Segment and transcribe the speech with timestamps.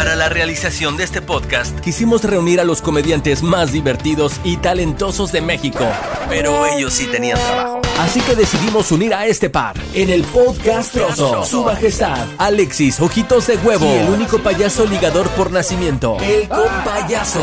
[0.00, 5.30] Para la realización de este podcast, quisimos reunir a los comediantes más divertidos y talentosos
[5.30, 5.86] de México.
[6.26, 7.82] Pero ellos sí tenían trabajo.
[7.98, 11.44] Así que decidimos unir a este par en el podcast Trozo.
[11.44, 13.84] Su majestad, Alexis Ojitos de Huevo.
[13.84, 17.42] Y el único payaso ligador por nacimiento, el compayaso.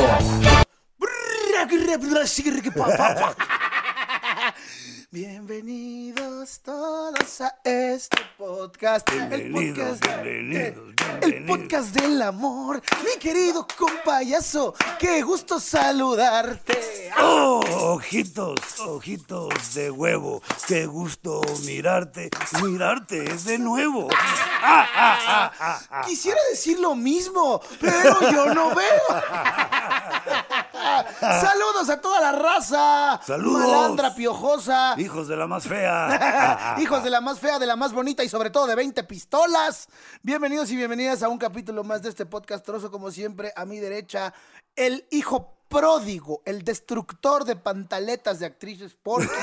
[5.10, 9.10] Bienvenidos todos a este podcast.
[9.10, 11.58] el podcast, bienvenidos, el bienvenidos.
[11.58, 12.82] podcast del amor.
[13.06, 17.10] Mi querido compayaso, qué gusto saludarte.
[17.22, 17.62] Oh,
[17.94, 20.42] ojitos, ojitos de huevo.
[20.68, 22.30] Qué gusto mirarte.
[22.62, 24.10] Mirarte es de nuevo.
[24.12, 26.02] Ah, ah, ah, ah, ah.
[26.06, 29.02] Quisiera decir lo mismo, pero yo no veo.
[31.20, 33.22] Saludos a toda la raza.
[33.26, 33.62] Saludos.
[33.62, 34.96] Malandra piojosa.
[34.98, 36.76] Hijos de la más fea.
[36.80, 39.88] Hijos de la más fea, de la más bonita y sobre todo de 20 pistolas.
[40.22, 43.80] Bienvenidos y bienvenidas a un capítulo más de este podcast trozo, como siempre, a mi
[43.80, 44.34] derecha,
[44.76, 49.30] el hijo pródigo, el destructor de pantaletas de actrices porquis.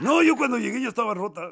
[0.00, 1.48] No, yo cuando llegué ya estaba rota.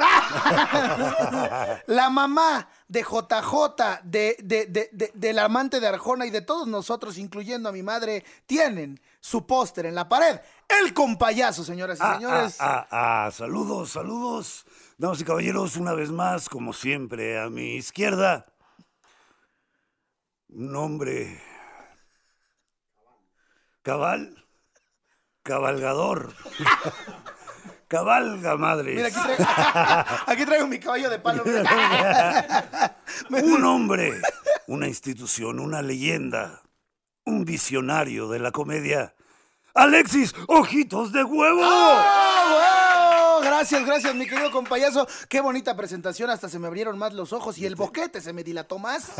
[1.86, 6.66] La mamá de JJ, de, de, de, de- del amante de Arjona y de todos
[6.66, 10.40] nosotros, incluyendo a mi madre, tienen su póster en la pared.
[10.68, 12.56] El compayazo, señoras y Ah, señores.
[12.60, 14.66] ah, ah, ah, saludos, saludos.
[14.98, 18.46] Damas y caballeros, una vez más, como siempre, a mi izquierda.
[20.48, 21.40] Un hombre.
[23.82, 24.44] Cabal.
[25.42, 26.32] Cabalgador.
[27.92, 28.94] Cabalga, madre.
[28.94, 29.44] Mira, aquí traigo,
[30.26, 31.44] aquí traigo mi caballo de palo.
[33.30, 34.18] Un hombre,
[34.66, 36.62] una institución, una leyenda,
[37.26, 39.14] un visionario de la comedia.
[39.74, 41.60] Alexis Ojitos de Huevo.
[41.62, 42.71] ¡Ah!
[43.42, 45.06] Gracias, gracias, mi querido compayazo.
[45.28, 48.44] Qué bonita presentación, hasta se me abrieron más los ojos y el boquete se me
[48.44, 49.12] dilató más.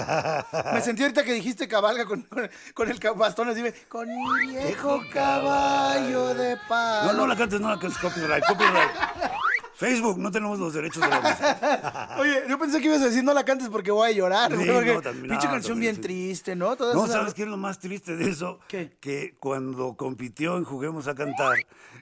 [0.72, 2.26] Me sentí ahorita que dijiste cabalga con,
[2.74, 7.12] con el bastón así, con mi viejo caballo de palo.
[7.12, 8.90] No, no la cantes, no la cantes, copyright, copyright.
[9.74, 12.16] Facebook, no tenemos los derechos de la música.
[12.20, 14.50] Oye, yo pensé que ibas a decir no la cantes porque voy a llorar.
[14.50, 16.00] Sí, güey, porque no, también- pinche no, canción bien sí.
[16.02, 16.76] triste, ¿no?
[16.76, 18.60] Todas No, esas- ¿sabes qué es lo más triste de eso?
[18.68, 18.96] ¿Qué?
[19.00, 21.56] Que cuando compitió en Juguemos a Cantar,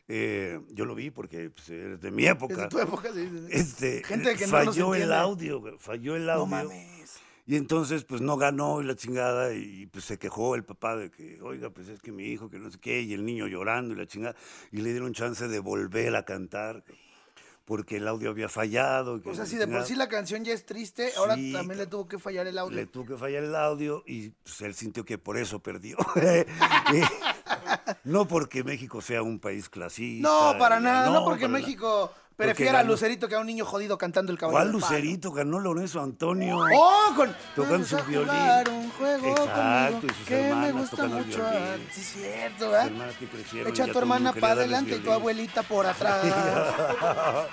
[0.09, 2.55] eh, yo lo vi porque pues, es de mi época.
[2.55, 3.47] Desde tu época, sí, sí.
[3.51, 6.41] Este, Gente que no falló el audio, falló el audio.
[6.41, 6.91] No mames.
[7.47, 11.11] Y entonces, pues no ganó y la chingada, y pues se quejó el papá de
[11.11, 13.93] que, oiga, pues es que mi hijo, que no sé qué, y el niño llorando
[13.93, 14.37] y la chingada,
[14.71, 16.85] y le dieron chance de volver a cantar,
[17.71, 19.23] porque el audio había fallado.
[19.23, 21.79] que O sea, si de por sí la canción ya es triste, ahora Sí, también
[21.79, 22.75] le tuvo que fallar el audio.
[22.75, 25.97] Le tuvo que fallar el audio y pues, él sintió que por eso perdió.
[26.93, 27.01] Y
[28.03, 30.29] no porque México sea un país clasista.
[30.29, 31.47] No, para y- nada, no, porque.
[31.47, 32.83] México Porque prefiera a.
[32.84, 34.56] Lucerito que a un niño jodido cantando el caballo.
[34.59, 34.73] ¿Cuál.
[34.73, 35.31] Lucerito?
[35.33, 36.59] Ganó Lorenzo Antonio.
[36.75, 37.12] ¡Oh!
[37.15, 37.34] Con...
[37.55, 38.31] Tocando su violín.
[38.71, 41.47] un juego Exacto, conmigo y sus que me gusta mucho.
[41.47, 42.87] ah, Sí, es cierto, ¿verdad?
[42.87, 46.25] hermanas que crecieron, Echa a tu hermana para adelante y tu abuelita por atrás.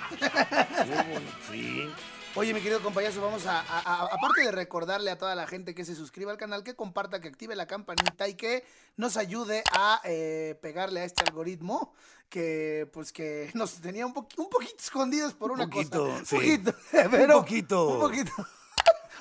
[1.50, 1.88] Sí.
[2.34, 5.74] Oye, mi querido compañero, vamos a, a- a- aparte de recordarle a toda la gente
[5.74, 8.64] que se suscriba al canal, que comparta, que active la campanita y que
[8.96, 11.94] nos ayude a eh, pegarle a este algoritmo
[12.28, 16.24] que pues que nos tenía un, poqui- un poquito escondidos por una poquito, cosa.
[16.24, 16.36] sí.
[16.36, 16.70] Un poquito,
[17.04, 17.88] Un pero- poquito.
[17.94, 18.32] Un poquito.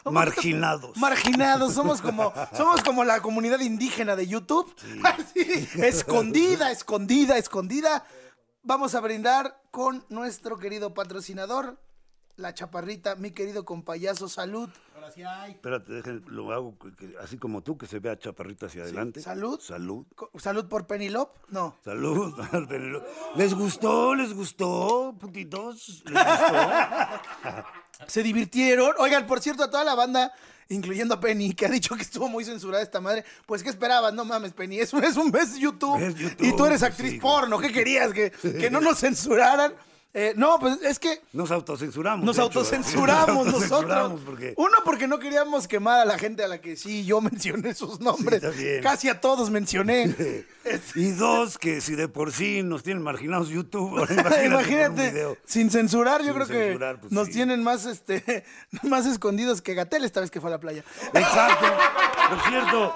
[0.05, 0.95] Un Marginados.
[0.95, 4.73] marginados, somos como, somos como la comunidad indígena de YouTube.
[5.03, 8.05] Así, escondida, escondida, escondida.
[8.63, 11.77] Vamos a brindar con nuestro querido patrocinador,
[12.37, 14.69] la chaparrita, mi querido compayazo, salud.
[15.07, 19.21] Espérate, dejen, lo hago que- así como tú, que se vea chaparrita hacia adelante.
[19.21, 19.59] salud.
[19.59, 20.05] Salud.
[20.15, 21.75] Co- Salud por Penilop, no.
[21.83, 22.33] Salud.
[23.35, 24.15] ¿Les gustó?
[24.15, 26.03] ¿Les gustó, putitos?
[26.05, 27.65] ¿Les gustó?
[28.07, 28.93] Se divirtieron.
[28.99, 30.31] Oigan, por cierto, a toda la banda,
[30.69, 34.13] incluyendo a Penny, que ha dicho que estuvo muy censurada esta madre, pues ¿qué esperabas?
[34.13, 36.91] No mames, Penny, es un, es un es YouTube, Es YouTube, y tú eres pues
[36.91, 37.19] actriz sí.
[37.19, 38.13] porno, ¿qué querías?
[38.13, 38.29] ¿Que,
[38.59, 39.73] que no nos censuraran?
[40.19, 42.25] Eh, no, pues es que Nos autocensuramos.
[42.25, 42.43] nos hecho.
[42.45, 43.71] autocensuramos Nos nosotros.
[43.73, 47.21] autocensuramos porque Uno, porque no queríamos quemar a la gente a la que sí yo
[47.29, 48.41] mencioné sus nombres.
[48.81, 50.15] Casi a todos mencioné.
[50.95, 54.05] Y dos, que si de por sí nos tienen marginados YouTube,
[54.43, 57.33] imagínate, sin censurar, yo Sin creo censurar, que pues, nos sí.
[57.35, 58.43] tienen más este
[58.83, 60.83] más escondidos que Gatel esta vez que fue a la playa.
[61.13, 61.67] Exacto.
[62.29, 62.93] Por cierto,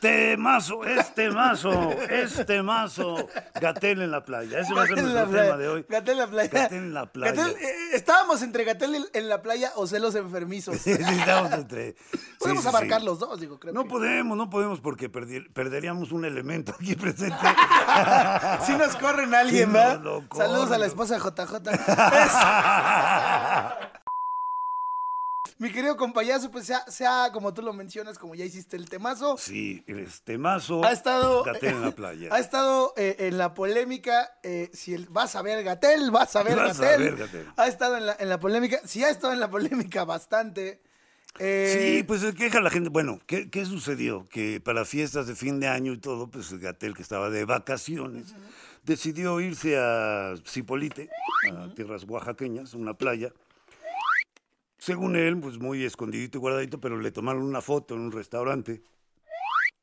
[0.00, 3.28] temazo, este mazo, este mazo.
[3.60, 4.60] Gatel en la playa.
[4.60, 5.86] Ese va a ser nuestro tema de hoy.
[5.88, 6.50] Gatel en la playa.
[6.52, 7.32] Gatel en la playa.
[7.32, 10.76] Gatel, eh, estábamos entre Gatel en- la playa o celos enfermizos.
[10.78, 11.96] Sí, estamos entre.
[12.38, 13.06] Podemos sí, abarcar sí.
[13.06, 13.72] los dos, digo, creo.
[13.74, 13.90] No que.
[13.90, 17.36] podemos, no podemos porque perderíamos un elemento aquí presente.
[18.66, 20.00] Si nos corren a alguien, Sí, ¿verdad?
[20.34, 21.70] Saludos a la esposa de JJ.
[25.58, 29.36] mi querido compayazo, pues sea, sea como tú lo mencionas, como ya hiciste el temazo.
[29.38, 30.84] Sí, el temazo.
[30.84, 31.42] Ha estado.
[31.44, 32.28] Gatel en la playa.
[32.32, 34.36] Ha estado eh, en la polémica.
[34.42, 37.02] eh, si el- vas a ver Gatel, vas a ver Vas a Gatel.
[37.02, 37.46] ver Gatell.
[37.56, 38.80] Ha estado en la, en la polémica.
[38.84, 40.80] Sí, ha estado en la polémica bastante.
[41.38, 42.88] Eh, Sí, pues se queja la gente.
[42.88, 44.26] Bueno, ¿qué, qué sucedió?
[44.30, 48.34] Que para fiestas de fin de año y todo, pues Gatel, que estaba de vacaciones,
[48.84, 51.10] decidió irse a Cipolite,
[51.52, 53.32] a tierras oaxaqueñas, una playa.
[54.86, 58.84] Según él, pues muy escondidito y guardadito, pero le tomaron una foto en un restaurante,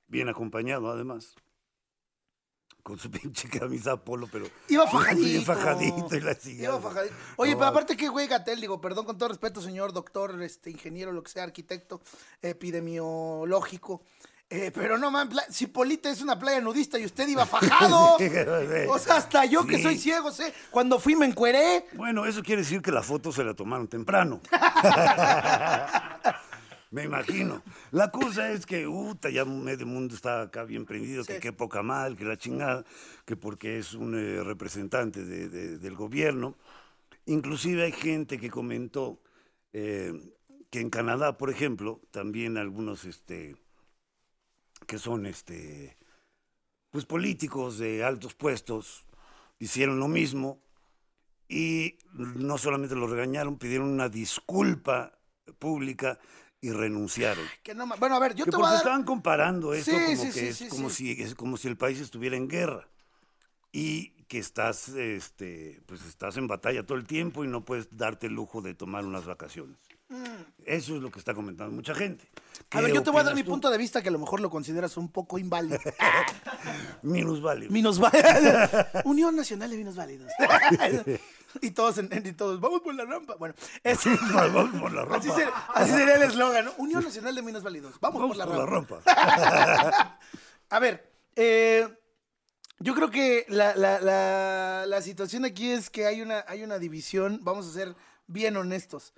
[0.07, 1.35] bien acompañado además,
[2.83, 4.45] con su pinche camisa polo, pero...
[4.69, 5.41] Iba bien fajadito.
[5.44, 6.38] fajadito y la.
[6.45, 7.15] Iba fajadito.
[7.35, 8.61] Oye, No, pero aparte, ¿qué güey Gatel?
[8.61, 12.01] Digo, perdón con todo respeto, señor doctor, este, ingeniero, lo que sea, arquitecto,
[12.41, 14.03] epidemiológico.
[14.49, 18.17] Eh, pero no, man, pla- Cipolite es una playa nudista y usted iba fajado.
[18.89, 19.83] o sea, hasta yo que Sí.
[19.83, 20.53] soy ciego, sé.
[20.69, 21.88] Cuando fui me encueré.
[21.94, 24.41] Bueno, eso quiere decir que la foto se la tomaron temprano.
[26.91, 27.63] Me imagino.
[27.91, 31.81] La cosa es que, uta, ya medio mundo está acá bien prendido, que qué poca
[31.81, 32.85] mal, que la chingada,
[33.25, 36.56] que porque es un eh, representante de- de- del gobierno.
[37.25, 39.19] Inclusive hay gente que comentó
[39.74, 40.13] eh,
[40.69, 43.56] que en Canadá, por ejemplo, también algunos este,
[44.85, 45.97] que son este,
[46.91, 49.06] pues políticos de altos puestos
[49.59, 50.59] hicieron lo mismo
[51.53, 55.19] y no solamente lo regañaron, pidieron una disculpa
[55.59, 56.17] pública
[56.59, 57.45] y renunciaron.
[57.61, 58.81] Que no, ma- bueno, a ver, yo Que te voy a porque dar.
[58.85, 61.77] estaban comparando esto Sí, como sí, que sí, es como si es como si el
[61.77, 62.88] país estuviera en guerra
[63.71, 68.27] y que estás este pues estás en batalla todo el tiempo y no puedes darte
[68.27, 69.77] el lujo de tomar unas vacaciones.
[70.65, 72.29] Eso es lo que está comentando mucha gente.
[72.71, 72.77] Mm.
[72.77, 74.19] A ver, yo te voy a dar mi punto punto de vista que a lo
[74.19, 75.79] mejor lo consideras un poco inválido.
[77.01, 77.71] minusválido.
[77.71, 78.69] Minusválidos.
[79.06, 80.31] Unión Nacional de Minusválidos.
[81.61, 83.35] y todos, en, y todos, vamos por la rampa.
[83.35, 85.35] Bueno, ese- Vamos por la así, rampa.
[85.35, 86.73] ser- así sería el eslogan, ¿no?
[86.77, 88.00] Unión Nacional de Minusválidos.
[88.00, 89.00] Vamos, Vamos por la por la rampa.
[89.05, 90.19] rampa.
[90.69, 91.88] A ver, eh,
[92.79, 96.79] yo creo que la, la- la- la situación aquí es que hay una, hay una
[96.79, 97.95] división, vamos a ser
[98.27, 99.13] bien honestos.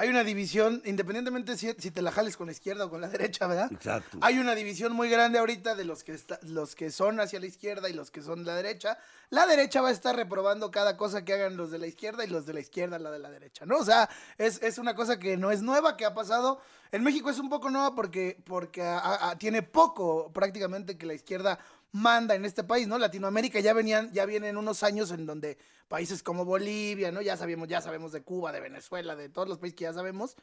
[0.00, 3.08] Hay una división, independientemente si, si te la jales con la izquierda o con la
[3.08, 3.68] derecha, ¿verdad?
[3.72, 4.18] Exacto.
[4.20, 7.46] Hay una división muy grande ahorita de los que, está- los que son hacia la
[7.46, 8.96] izquierda y los que son de la derecha.
[9.30, 12.28] La derecha va a estar reprobando cada cosa que hagan los de la izquierda y
[12.28, 13.76] los de la izquierda la de la derecha, ¿no?
[13.78, 14.08] O sea,
[14.38, 16.60] es, es una cosa que no es nueva, que ha pasado.
[16.92, 21.14] En México es un poco nueva porque, porque a- a- tiene poco prácticamente que la
[21.14, 21.58] izquierda
[21.92, 22.98] manda en este país, ¿no?
[22.98, 25.56] Latinoamérica ya venían, ya vienen unos años en donde
[25.88, 27.22] países como Bolivia, ¿no?
[27.22, 30.36] Ya sabemos, ya sabemos de Cuba, de Venezuela, de todos los países que ya sabemos,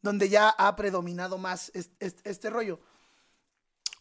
[0.00, 2.78] donde ya ha predominado más es- es- este rollo.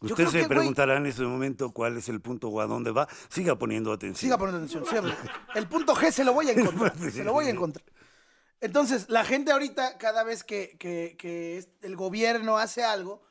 [0.04, 2.90] Yo Usted creo se preguntará en este momento cuál es el punto o a dónde
[2.92, 3.08] va.
[3.30, 4.16] Siga poniendo atención.
[4.18, 4.84] Siga poniendo atención.
[4.86, 5.16] siga-
[5.54, 6.94] El punto G se lo voy a encontrar.
[7.12, 7.86] se lo voy a encontrar.
[8.62, 13.22] Entonces, la gente ahorita, cada vez que, que- que es- el gobierno hace algo,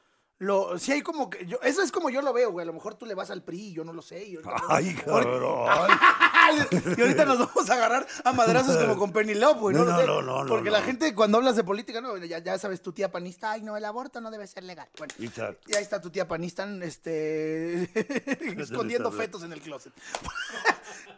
[0.40, 1.44] lo, si hay como que.
[1.46, 2.62] Yo, eso es como yo lo veo, güey.
[2.64, 4.38] A lo mejor tú le vas al PRI, yo no lo sé.
[4.70, 5.68] Ay, cabrón.
[6.96, 9.76] y ahorita nos vamos a agarrar a madrazos como con Penelope, güey.
[9.76, 10.76] No, No, no, no, no, Porque no.
[10.76, 13.76] la gente, cuando hablas de política, no, ya, ya sabes, tu tía panista, ay, no,
[13.76, 14.88] el aborto no debe ser legal.
[14.96, 15.60] Bueno, Exacto.
[15.70, 17.82] y ahí está tu tía panista, este,
[18.60, 19.92] escondiendo fetos en el closet.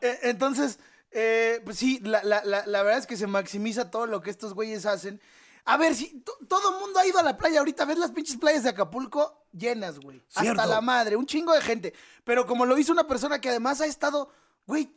[0.01, 0.81] Eh, Entonces,
[1.13, 4.31] eh, pues sí, la, la- la- la verdad es que se maximiza todo lo que
[4.31, 5.21] estos güeyes hacen.
[5.65, 8.11] A ver, si to- todo el mundo ha ido a la playa ahorita, ves las
[8.11, 10.21] pinches playas de Acapulco llenas, güey.
[10.35, 11.95] Hasta la madre, un chingo de gente.
[12.25, 14.31] Pero como lo hizo una persona que además ha estado,
[14.67, 14.93] güey,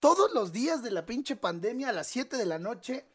[0.00, 3.06] todos los días de la pinche pandemia a las 7 de la noche,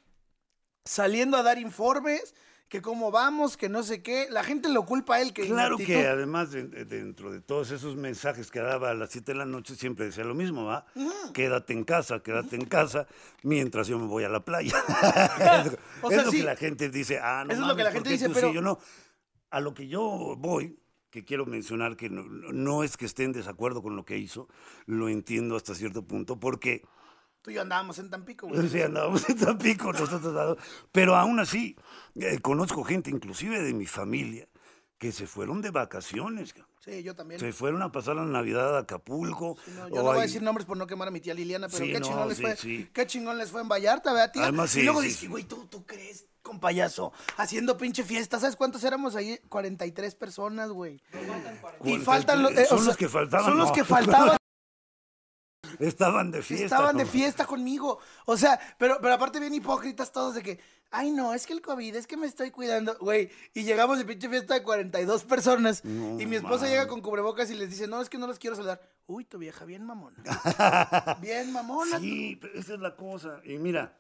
[0.85, 2.33] saliendo a dar informes,
[2.71, 4.27] que cómo vamos, que no sé qué.
[4.29, 7.69] La gente lo culpa a él, que Claro que además de- de- dentro de todos
[7.69, 10.85] esos mensajes que daba a las 7 de la noche siempre decía lo mismo, ¿va?
[11.33, 13.07] Quédate en casa, quédate en casa,
[13.43, 14.73] mientras yo me voy a la playa.
[16.01, 16.37] O es lo sí.
[16.37, 18.47] que la gente dice, ah, no Eso es lo que la ¿por gente dice, pero-
[18.47, 18.79] sí, yo no.
[19.49, 23.33] A lo que yo voy, que quiero mencionar que no, no es que esté en
[23.33, 24.47] desacuerdo con lo que hizo,
[24.85, 26.83] lo entiendo hasta cierto punto, porque
[27.41, 28.69] Tú y yo andábamos en Tampico, güey.
[28.69, 30.57] Sí, andábamos en Tampico nosotros,
[30.91, 31.75] pero aún así,
[32.15, 34.47] eh, conozco gente, inclusive de mi familia,
[34.97, 36.53] que se fueron de vacaciones.
[36.79, 37.39] Sí, yo también.
[37.39, 39.55] se fueron a pasar la Navidad a Acapulco.
[39.75, 41.85] No, yo no voy a decir nombres por no quemar a mi tía Liliana, pero
[41.85, 42.89] Sí, qué no, chingón les fue.
[42.91, 44.43] Qué chingón les fue en Vallarta, ¿verdad, tía?
[44.43, 45.27] Además, y luego dices, sí.
[45.27, 48.39] güey, ¿tú, tú crees, con payaso, haciendo pinche fiesta.
[48.39, 49.39] ¿Sabes cuántos éramos ahí?
[49.49, 51.01] 43 personas, güey.
[51.83, 52.51] Y faltan los.
[52.53, 53.45] eh, son o los que faltaban.
[53.45, 53.73] Son los no.
[53.73, 54.37] que faltaban.
[55.79, 56.65] Estaban de fiesta.
[56.65, 57.99] Estaban de fiesta conmigo.
[58.25, 60.59] O sea, pero, pero aparte bien hipócritas todos de que,
[60.91, 63.29] ay no, es que el COVID, es que me estoy cuidando, güey.
[63.53, 65.83] Y llegamos de pinche fiesta de 42 personas.
[65.83, 66.69] No, y mi esposa man.
[66.69, 68.81] llega con cubrebocas y les dice, no, es que no los quiero saludar.
[69.07, 70.17] Uy, tu vieja, bien mamona.
[71.21, 71.99] bien mamona.
[71.99, 73.41] Sí, pero esa es la cosa.
[73.43, 73.97] Y mira,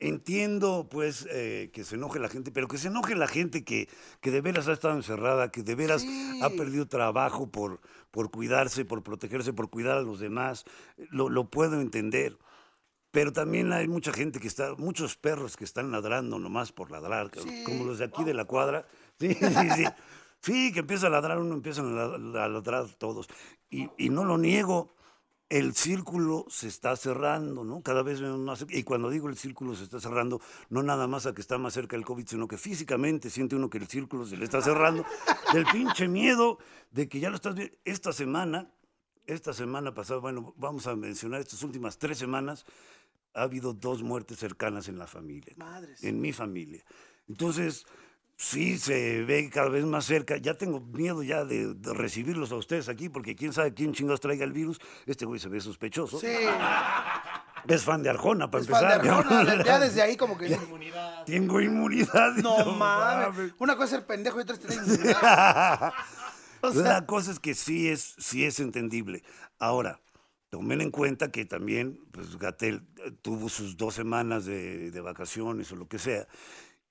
[0.00, 3.88] entiendo pues eh, que se enoje la gente, pero que se enoje la gente que,
[4.20, 6.04] que de veras ha estado encerrada, que de veras
[6.42, 10.64] ha perdido trabajo por, por cuidarse, por protegerse, por cuidar a los demás,
[11.10, 12.36] lo, lo puedo entender.
[13.12, 17.30] Pero también hay mucha gente que está, muchos perros que están ladrando nomás por ladrar,
[17.40, 17.62] Sí.
[17.64, 18.84] como los de aquí de la cuadra.
[19.20, 19.84] Sí, sí, sí.
[20.40, 23.28] Sí, que empieza a ladrar uno, empiezan a la- a ladrar todos.
[23.70, 24.92] Y, y no lo niego,
[25.48, 27.82] el círculo se está cerrando, ¿no?
[27.82, 28.64] Cada vez más.
[28.70, 30.40] Y cuando digo el círculo se está cerrando,
[30.70, 33.68] no nada más a que está más cerca el COVID, sino que físicamente siente uno
[33.70, 35.04] que el círculo se le está cerrando.
[35.54, 36.58] Del pinche miedo
[36.90, 37.76] de que ya lo estás viendo.
[37.84, 38.70] Esta semana,
[39.26, 42.64] esta semana pasada, bueno, vamos a mencionar estas últimas tres semanas,
[43.34, 45.54] ha habido dos muertes cercanas en la familia.
[45.56, 46.02] Madres.
[46.04, 46.84] En mi familia.
[47.28, 47.86] Entonces,
[48.36, 50.36] sí se ve cada vez más cerca.
[50.36, 54.20] Ya tengo miedo ya de, de recibirlos a ustedes aquí, porque quién sabe quién chingados
[54.20, 54.80] traiga el virus.
[55.06, 56.18] Este güey se ve sospechoso.
[56.18, 56.26] Sí,
[57.68, 59.16] Es fan de Arjona, para es fan de empezar.
[59.18, 60.58] Arjona, ya desde ahí como que...
[61.26, 62.34] Tengo inmunidad.
[62.36, 63.52] No mames.
[63.58, 65.92] Una cosa es ser pendejo y otra es tener inmunidad.
[66.64, 69.24] O sea, La cosa es que sí es, sí es entendible.
[69.58, 69.98] Ahora,
[70.52, 75.72] tomen en cuenta que también, pues Gatel eh, tuvo sus dos semanas de, de vacaciones
[75.72, 76.28] o lo que sea,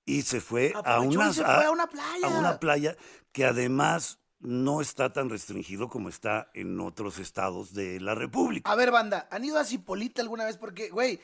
[0.04, 2.26] y se fue a una, se fue a una playa.
[2.28, 2.98] a una playa
[3.32, 8.72] que además no está tan restringido como está en otros estados de la República.
[8.72, 10.58] A ver, banda, ¿han ido a Cipolita alguna vez?
[10.58, 11.20] Porque, güey,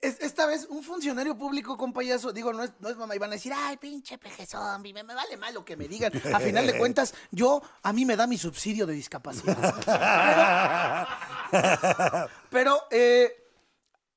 [0.00, 3.18] es- esta vez un funcionario público con payaso, digo, no es, no es mamá, y
[3.18, 6.10] van a decir, ay, pinche peje zombie, me, me vale mal lo que me digan.
[6.32, 9.74] A final de cuentas, yo, a mí me da mi subsidio de discapacidad.
[12.50, 13.32] Pero, eh,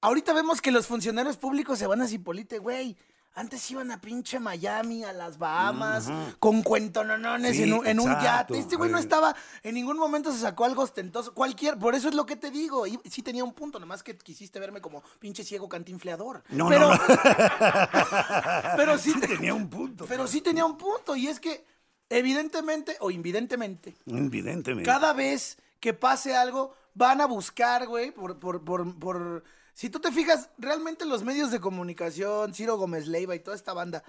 [0.01, 2.97] ahorita vemos que los funcionarios públicos se van a Cipolite, güey.
[3.37, 8.09] Antes iban a pinche Miami, a las Bahamas, con cuentononones Sí, en, un, en un
[8.13, 8.59] exacto, yate.
[8.59, 11.33] Este güey no estaba, en ningún momento se sacó algo ostentoso.
[11.33, 12.87] Cualquier, por eso es lo que te digo.
[12.87, 16.45] Y sí tenía un punto, nomás que quisiste verme como pinche ciego cantinfleador.
[16.47, 17.05] No, pero, no, no.
[18.77, 20.05] pero sí, Sí te- tenía un punto.
[20.07, 21.17] pero sí tenía un punto.
[21.17, 21.65] Y es que,
[22.07, 24.89] evidentemente o invidentemente, Evidentemente.
[24.89, 29.43] cada vez que pase algo, van a buscar, güey, por, por, por, por...
[29.73, 33.73] Si tú te fijas, realmente los medios de comunicación, Ciro Gómez Leiva y toda esta
[33.73, 34.03] banda,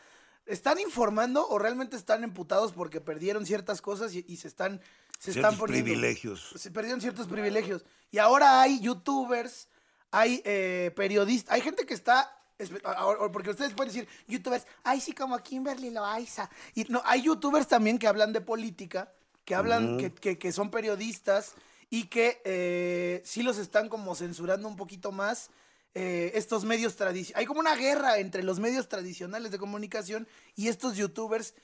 [0.47, 4.81] ¿están informando o realmente están emputados porque perdieron ciertas cosas y, y se están,
[5.19, 5.85] se Ciertos están poniendo...
[5.85, 6.53] privilegios.
[6.57, 7.85] Se perdieron ciertos privilegios.
[8.13, 9.69] Y ahora hay youtubers,
[10.13, 12.33] hay eh, periodistas, hay gente que está...
[13.33, 16.49] Porque ustedes pueden decir, youtubers, ay, sí, como Kimberly Loaiza.
[16.75, 19.13] Y no, hay youtubers también que hablan de política,
[19.45, 21.53] que hablan, que, que- que son periodistas
[21.91, 25.51] y que eh, sí los están como censurando un poquito más
[25.95, 27.39] eh, estos medios tradicionales.
[27.39, 31.55] Hay como una guerra entre los medios tradicionales de comunicación y estos youtubers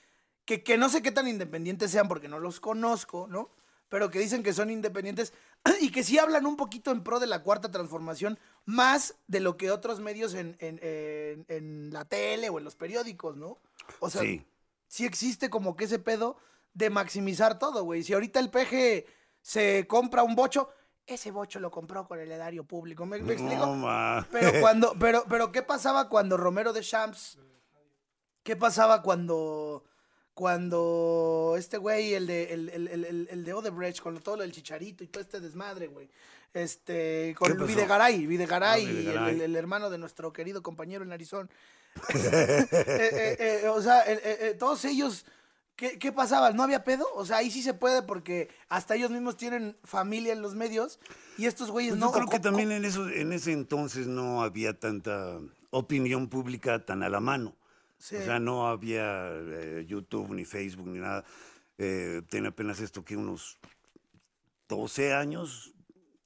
[0.44, 3.50] que, que no sé qué tan independientes sean porque no los conozco, ¿no?
[3.88, 5.34] Pero que dicen que son independientes
[5.80, 9.56] y que sí hablan un poquito en pro de la cuarta transformación, más de lo
[9.58, 13.58] que otros medios en, en- en- en la tele o en los periódicos, ¿no?
[14.00, 14.46] O sea, Sí.
[14.88, 16.38] sí existe como que ese pedo
[16.72, 18.02] de maximizar todo, güey.
[18.02, 19.04] Si ahorita el peje
[19.42, 20.70] se compra un bocho,
[21.06, 23.04] ese bocho lo compró con el erario público.
[23.04, 23.66] ¿Me, me explico?
[23.66, 24.26] No.
[24.30, 27.38] Pero cuando, pero, pero ¿qué pasaba cuando Romero de Champs?
[28.44, 29.84] ¿Qué pasaba cuando,
[30.34, 34.52] cuando este güey, el de, el, el, el, el- de Odebrecht, con todo lo del
[34.52, 36.08] chicharito y todo este desmadre, güey?
[36.54, 37.66] Este, ¿Qué con?
[37.66, 39.34] Videgaray, Videgaray, Ah, el- Videgaray.
[39.36, 41.48] El, el hermano de nuestro querido compañero en Arizona.
[42.14, 42.66] Eh,
[43.38, 44.04] eh, eh, o sea,
[44.58, 45.24] todos ellos,
[45.90, 46.52] ¿qué, ¿qué pasaba?
[46.52, 47.04] ¿No había pedo?
[47.16, 51.00] O sea, ahí sí se puede porque hasta ellos mismos tienen familia en los medios
[51.36, 52.06] y estos güeyes Pues no.
[52.06, 55.38] yo creo que también en, eso, en ese entonces no había tanta
[55.70, 57.56] opinión pública tan a la mano.
[57.98, 58.14] Sí.
[58.14, 61.24] O sea, no había eh, YouTube ni Facebook ni nada.
[61.78, 63.58] Eh, tiene apenas esto que unos
[64.68, 65.72] 12 años,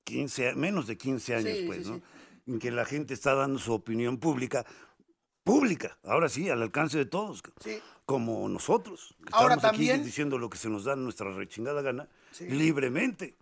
[0.05, 2.03] 15, a- menos de 15 años, Sí, pues, sí, ¿no?
[2.47, 4.65] En que la gente está dando su opinión pública,
[5.47, 7.43] pública, ahora sí, al alcance de todos.
[7.63, 7.81] Sí.
[8.05, 9.15] Como nosotros.
[9.25, 12.47] que Ahora estamos aquí también- diciendo lo que se nos da nuestra rechingada gana, Sí.
[12.49, 13.37] libremente.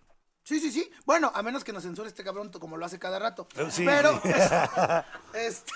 [0.44, 0.90] Sí, sí, sí.
[1.06, 3.48] Bueno, a menos que nos censure este cabrón como lo hace cada rato.
[3.56, 4.20] Eh, sí, Pero
[5.34, 5.72] este,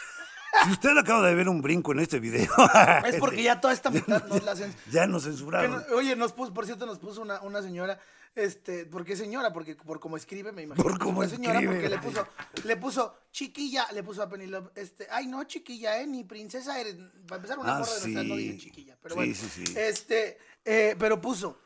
[0.65, 2.51] Si usted acaba de ver un brinco en este video,
[3.07, 5.83] es porque ya toda esta mitad nos la cens- ya nos censuraron.
[5.95, 7.99] Oye, nos puso, por cierto, nos puso una, una señora,
[8.39, 9.53] este, ¿por qué señora?
[9.53, 10.83] Porque por cómo escribe, me imagino.
[10.83, 11.75] Por una señora, escribe.
[11.75, 12.27] porque le puso,
[12.65, 16.97] le puso chiquilla, le puso a Penelope, este, ay no, chiquilla, eh, ni princesa eres.
[17.27, 18.43] Para empezar, una Ah, morra de nuestra no sí.
[18.49, 19.35] dice chiquilla, pero Sí, bueno.
[19.35, 19.75] sí, sí.
[19.77, 21.61] Este, eh, pero puso,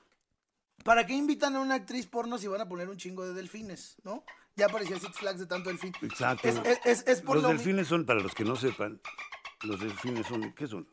[0.85, 3.97] ¿para qué invitan a una actriz porno si van a poner un chingo de delfines,
[4.05, 4.25] no?
[4.57, 5.93] Ya aparecía Six Flags de tanto delfín.
[6.02, 6.47] Exacto.
[6.47, 9.00] Es, es, es, es por los lo delfines son, para los que no sepan,
[9.62, 10.87] los delfines son, ¿qué son?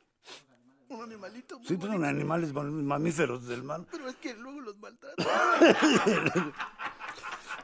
[0.96, 3.82] Un animalito muy Sí, pues son animales mam- mamíferos del mar.
[3.92, 5.26] pero es que luego los maltratan.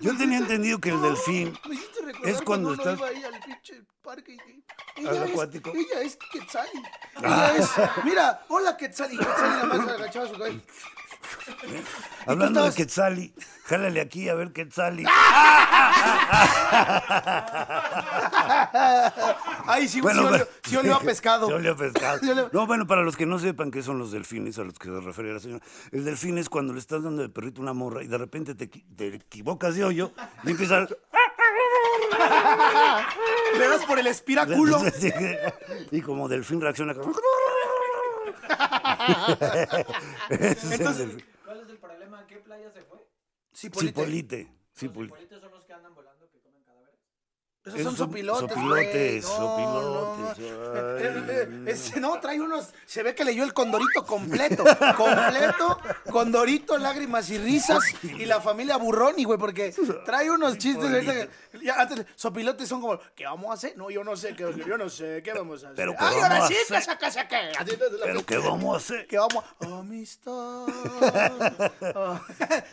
[0.02, 2.98] Yo tenía entendido que el delfín Me hiciste recordar es cuando uno estás...
[2.98, 5.72] iba ahí al pinche parque y Ella al es, acuático.
[5.74, 6.84] ella es Quetzali.
[7.18, 7.70] Ella es,
[8.04, 9.18] mira, hola Quetzali.
[9.18, 10.60] Quetzali nada más agachaba su cabeza.
[12.28, 13.34] Hablando de Quetzali,
[13.66, 15.06] jálale aquí a ver Quetzali.
[19.68, 21.48] Ay, sí, Bueno, sí, olió, sí olió a pescado.
[21.48, 22.50] Sí olió a pescado.
[22.52, 25.00] No, bueno, para los que no sepan qué son los delfines, a los que se
[25.02, 28.08] refiere la señora, el delfín es cuando le estás dando de perrito una morra y
[28.08, 30.12] de repente te, equi- te equivocas de hoyo
[30.44, 30.90] y empiezas...
[33.58, 34.82] Le das por el espiráculo.
[35.92, 37.14] y como delfín reacciona como...
[40.30, 41.26] Entonces- delfín.
[41.46, 42.20] ¿Cuál es el problema?
[42.20, 43.00] ¿A qué playa se fue?
[43.54, 43.94] Cipolite.
[43.94, 44.38] Cipolite.
[44.44, 45.14] Los Cipolite.
[45.16, 47.00] cipolites son los que andan volando que comen cadáveres.
[47.66, 49.24] Esos Esos son sopilotes, sopilotes.
[49.24, 51.64] No, sopilotes, no, ay.
[51.66, 52.70] Ese no, trae unos.
[52.86, 54.64] Se ve que leyó el Condorito completo.
[54.96, 55.80] Completo.
[56.12, 57.84] Condorito, lágrimas y risas.
[58.04, 59.74] Y la familia Burroni, güey, porque
[60.06, 61.28] trae unos chistes.
[61.64, 63.76] ya antes, sopilotes son como, ¿qué vamos a hacer?
[63.78, 65.76] No, yo no sé, yo no sé, ¿qué vamos a hacer?
[65.76, 67.40] Pero ¿qué Ay, ahora a sí, que saca, saca.
[68.04, 69.08] Pero ¿qué vamos a hacer?
[69.08, 69.80] ¿Qué vamos a...
[69.80, 70.68] Amistad.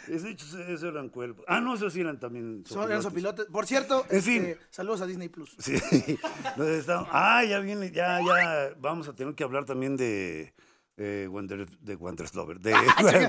[0.07, 1.45] Dicho, esos eran cuerpos.
[1.49, 3.47] Ah, no, esos sí eran también Son eran sopilotes.
[3.47, 4.57] Por cierto, En fin.
[4.83, 5.55] Saludos a Disney Plus.
[5.61, 5.75] Sí.
[6.45, 10.53] Entonces estamos- ah, ya viene, ya, ya vamos a tener que hablar también de
[10.97, 12.73] eh, Wonder, de Wonder Slover, de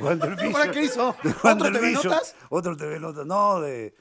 [0.01, 0.55] WandaVision.
[0.55, 1.15] ¿Ahora qué hizo?
[1.43, 1.91] ¿Otro TV.
[1.91, 2.35] Notas?
[2.49, 3.93] Otro TV Notas, no, de,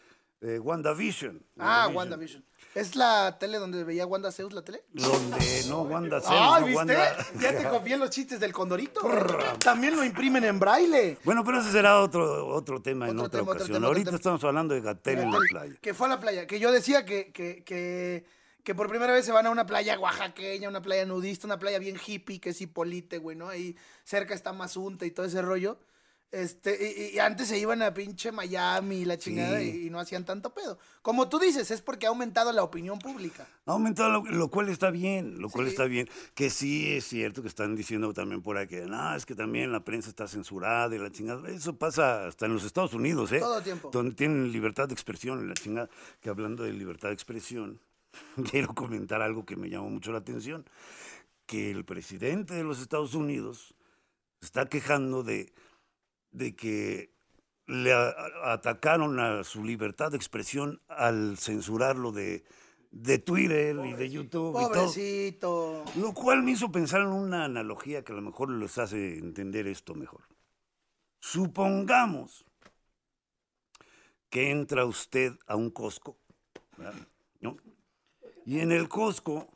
[0.43, 1.43] WandaVision.
[1.59, 2.45] Ah, WandaVision.
[2.75, 4.83] ¿Es la tele donde veía Wanda Zeus la tele?
[4.95, 6.79] Donde no Wanda Zeus, Ah, no ¿viste?
[6.79, 9.03] Wanda- Ya te confié en los chistes del Condorito.
[9.59, 11.19] También lo imprimen en braille.
[11.25, 13.75] Bueno, pero ese será otro, otro tema en Otro otra tema, ocasión.
[13.75, 14.17] tema, Ahorita tema.
[14.17, 15.75] estamos hablando de Gatel en la playa.
[15.83, 16.47] Que fue a la playa.
[16.47, 18.25] Que yo decía que, que, que,
[18.65, 21.79] que por primera vez se van a una playa oaxaqueña, una playa nudista, una playa
[21.79, 23.51] bien hippie, que es Hipolite, güey, ¿no?
[23.51, 25.79] Ahí cerca está Mazunta y todo ese rollo.
[26.33, 29.83] Este, y, y antes se iban a pinche Miami y la chingada Sí.
[29.83, 30.79] y, y no hacían tanto pedo.
[31.03, 33.47] Como tú dices, es porque ha aumentado la opinión pública.
[33.67, 36.09] Ha aumentado, lo, lo cual está bien, lo cual está bien.
[36.35, 39.73] Que sí es cierto que están diciendo también por ahí que, no, es que también
[39.73, 41.47] la prensa está censurada y la chingada.
[41.51, 43.41] Eso pasa hasta en los Estados Unidos, ¿eh?
[43.41, 43.91] Todo tiempo.
[43.93, 45.91] Donde tienen libertad de expresión y la chingada.
[46.23, 47.79] Que hablando de libertad de expresión,
[48.51, 50.65] quiero comentar algo que me llamó mucho la atención.
[51.45, 53.75] Que el presidente de los Estados Unidos
[54.41, 55.53] está quejando de,
[56.33, 57.13] de que
[57.67, 57.93] le
[58.45, 62.45] atacaron a su libertad de expresión al censurarlo de,
[62.91, 64.73] de Twitter y de YouTube y todo.
[64.73, 65.85] Pobrecito.
[65.97, 69.67] Lo cual me hizo pensar en una analogía que a lo mejor les hace entender
[69.67, 70.23] esto mejor.
[71.21, 72.45] Supongamos
[74.29, 76.19] que entra usted a un Costco,
[76.77, 76.95] ¿verdad?
[77.41, 77.57] ¿no?
[78.45, 79.49] Y en el Costco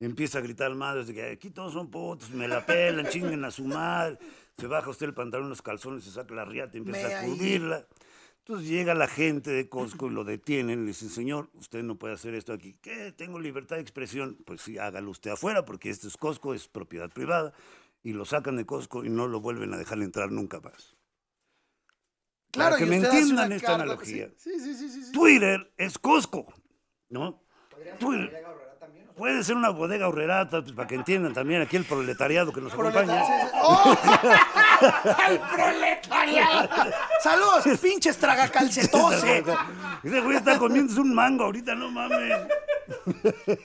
[0.00, 3.50] empieza a gritar madres de que aquí todos son putos, me la pelan, chinguen a
[3.50, 4.18] su madre.
[4.58, 7.30] Se baja usted el pantalón, los calzones, se saca la riata y empieza a ahí.
[7.30, 7.86] curvirla.
[8.38, 12.14] Entonces llega la gente de Costco y lo detienen, le dicen, señor, usted no puede
[12.14, 12.74] hacer esto aquí.
[12.80, 13.12] ¿Qué?
[13.12, 14.38] Tengo libertad de expresión.
[14.46, 17.52] Pues sí, hágalo usted afuera, porque este es Costco, es propiedad privada,
[18.04, 20.96] y lo sacan de Costco y no lo vuelven a dejar entrar nunca más.
[22.52, 24.30] Para que me entiendan esta analogía.
[24.36, 25.02] Sí, sí, sí, sí.
[25.02, 25.12] sí.
[25.12, 26.46] Twitter es Costco,
[27.08, 27.42] ¿no?
[27.98, 28.44] Twitter.
[29.16, 32.74] Puede ser una bodega horrerata, pues, para que entiendan también aquí el proletariado que nos
[32.74, 33.22] acompaña.
[33.62, 33.96] ¡Oh!
[35.28, 36.68] ¡El proletariado!
[37.22, 39.26] ¡Saludos, pinches tragacalcetoso!
[40.04, 42.46] Ese güey está comiendo un mango ahorita, no mames.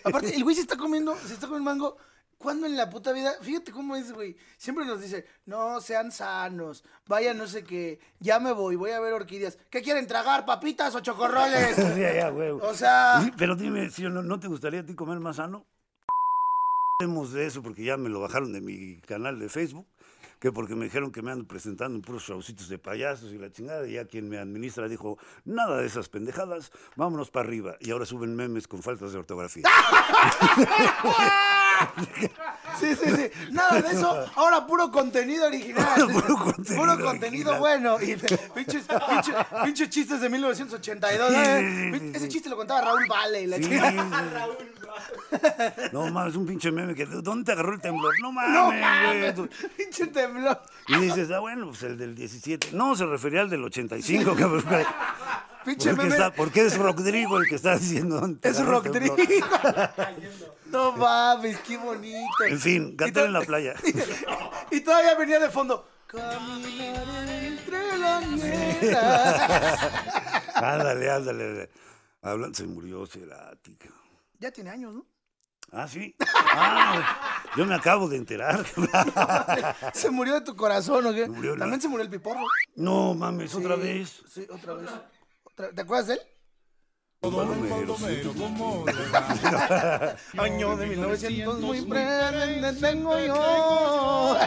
[0.06, 1.98] Aparte, el güey se está comiendo, se está comiendo mango.
[2.42, 3.34] ¿Cuándo en la puta vida?
[3.42, 4.36] Fíjate cómo es, güey.
[4.58, 9.00] Siempre nos dice, no, sean sanos, vaya no sé qué, ya me voy, voy a
[9.00, 9.60] ver orquídeas.
[9.70, 11.76] ¿Qué quieren tragar, papitas o chocorroles?
[11.92, 12.50] Sí, ya, güey.
[12.50, 15.68] O sea, Pero dime, si no, ¿no te gustaría a ti comer más sano?
[17.00, 19.88] Hablemos de eso porque ya me lo bajaron de mi canal de Facebook,
[20.42, 23.52] que porque me dijeron que me ando presentando en puros showcitos de payasos y la
[23.52, 27.76] chingada, y ya quien me administra dijo, nada de esas pendejadas, vámonos para arriba.
[27.80, 29.64] Y ahora suben memes con faltas de ortografía.
[32.80, 33.30] sí, sí, sí.
[33.52, 34.26] Nada de eso.
[34.36, 36.08] Ahora puro contenido original.
[36.12, 38.02] Puro contenido Puro contenido bueno.
[38.02, 38.88] Y pinches, pinches,
[39.64, 41.30] pinches chistes de 1982.
[41.30, 42.12] Sí, ¿eh?
[42.16, 44.10] Ese chiste lo contaba Raúl Vale la Sí, chingada.
[45.92, 48.14] No mames, un pinche meme que ¿dónde te agarró el temblor?
[48.22, 49.50] No No mames, güey.
[49.78, 50.62] pinche temblor.
[50.88, 52.70] Y dices, ah, bueno, pues el del 17.
[52.74, 54.64] No, se refería al del 85, cabrón.
[55.64, 56.10] Pinche meme.
[56.10, 58.28] está, porque es Rodrigo el que está diciendo.
[58.42, 59.16] Es Rodrigo.
[60.72, 62.44] No mames, qué bonito.
[62.48, 63.74] En fin, to- en la playa.
[64.72, 65.86] Y todavía venía de fondo.
[66.08, 69.92] Caminar entre la niebla.
[70.56, 71.70] ándale, ándale.
[72.22, 73.78] Hablan, se murió Cerati.
[74.42, 75.06] Ya tiene años, ¿no?
[75.72, 76.16] Ah, sí.
[76.36, 78.66] Ah, yo me acabo de enterar.
[79.94, 81.28] Se murió de tu corazón, ¿o qué?
[81.30, 82.42] murió la- También se murió el piporro.
[82.76, 84.24] No mames, otra vez.
[84.28, 84.90] Sí, otra vez.
[85.76, 86.22] ¿Te acuerdas de él?
[90.38, 94.36] Año de 1900 muy breve tengo yo.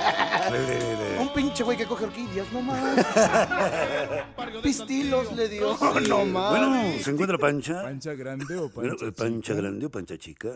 [1.20, 2.82] Un pinche güey que coge orquídeas nomás.
[4.64, 5.78] Pistilos le dio.
[6.08, 6.50] No más.
[6.50, 7.84] Bueno, ¿se encuentra Pancha?
[7.84, 9.54] ¿Pancha grande o Bueno, pancha, ¿Pancha chica?
[9.54, 10.48] grande o Pancha chica?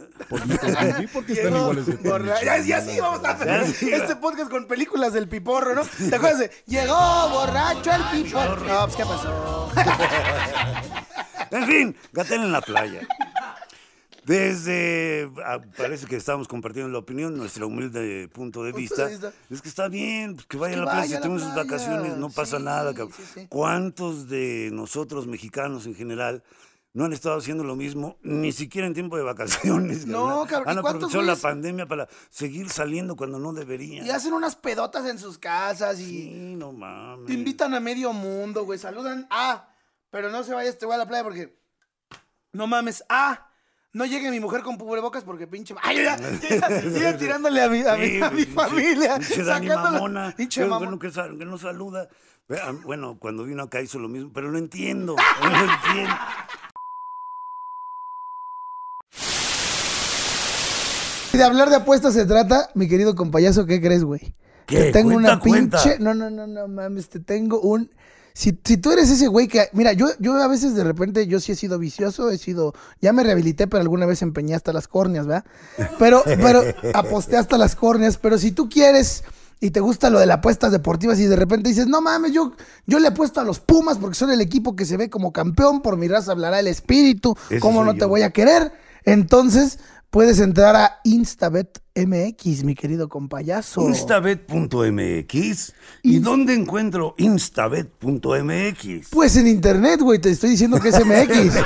[1.12, 1.98] Porque están iguales de
[2.66, 5.82] Ya, sí, vamos a sí, Este podcast con películas del piporro, ¿no?
[5.84, 8.66] ¿Te acuerdas de Llegó borracho el piporro?
[8.66, 9.70] No, pues ¿qué pasó?
[11.50, 13.06] En fin, Gatel en la playa.
[14.24, 19.32] Desde, ah, parece que estamos compartiendo la opinión, nuestro humilde punto de vista, de vista.
[19.48, 21.54] es que está bien, pues, que vaya que a la playa, a la tenemos sus
[21.54, 22.92] vacaciones, no pasa Sí, nada.
[22.92, 23.14] cabrón.
[23.16, 23.46] sí, sí.
[23.48, 26.42] ¿Cuántos de nosotros mexicanos en general
[26.92, 30.04] no han estado haciendo lo mismo, ni siquiera en tiempo de vacaciones?
[30.06, 34.04] No, cabrón, ¿y Han aprovechado la pandemia para seguir saliendo cuando no deberían.
[34.06, 37.24] Y hacen unas pedotas en sus casas y Sí, no mames.
[37.24, 38.78] te invitan a medio mundo, güey.
[38.78, 39.26] Saludan.
[39.30, 39.70] Ah,
[40.10, 41.56] pero no se vaya este güey a la playa porque.
[42.52, 43.04] No mames.
[43.08, 43.44] Ah.
[43.94, 45.74] No llegue mi mujer con cubrebocas porque pinche.
[45.82, 46.16] Ay, ya,
[47.00, 49.18] ya tirándole a mi, a mi, Sí, a mi pinche- familia.
[49.18, 49.42] pinche
[49.74, 50.34] mamona.
[50.36, 50.98] Pinche mamona.
[50.98, 52.06] que, que no saluda.
[52.48, 55.16] Vean, Bueno, cuando vino acá hizo lo mismo, pero lo entiendo.
[55.42, 56.14] Lo entiendo.
[61.32, 64.34] De hablar de apuestas se trata, mi querido compayazo, ¿qué crees, güey?
[64.66, 65.82] Te tengo Cuenta, una cuenta.
[65.82, 65.98] pinche.
[66.02, 67.90] No, no, no, no mames, te tengo un.
[68.38, 69.68] Si, si tú eres ese güey que.
[69.72, 72.72] Mira, yo, yo a veces de repente, yo sí he sido vicioso, he sido.
[73.00, 75.44] Ya me rehabilité, pero alguna vez empeñé hasta las córneas, ¿verdad?
[75.98, 76.62] Pero, pero
[76.94, 78.16] aposté hasta las córneas.
[78.16, 79.24] Pero si tú quieres
[79.58, 82.52] y te gusta lo de las apuestas deportivas y de repente dices, no mames, yo,
[82.86, 85.82] yo le apuesto a los Pumas porque son el equipo que se ve como campeón,
[85.82, 88.70] por mi raza hablará el espíritu, ¿cómo no te voy a querer?
[89.02, 93.82] Entonces, puedes entrar a Instabet MX, mi querido compayazo.
[93.82, 95.72] Instabet.mx.
[96.02, 99.08] ¿Y dónde encuentro Instabet.mx?
[99.10, 101.54] Pues en internet, güey, te estoy diciendo que es MX.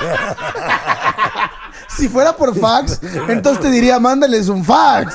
[1.97, 5.15] si fuera por fax, entonces te diría, mándales un fax.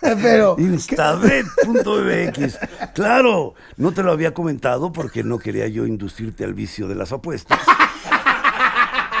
[0.00, 2.58] Pero, Instabet.mx.
[2.94, 7.12] Claro, no te lo había comentado porque no quería yo inducirte al vicio de las
[7.12, 7.58] apuestas.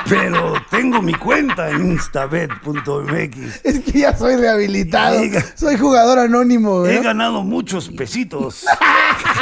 [0.08, 3.60] Pero tengo mi cuenta en instabet.mx.
[3.64, 5.20] es que ya soy rehabilitado.
[5.54, 8.64] Soy jugador anónimo, He ganado muchos pesitos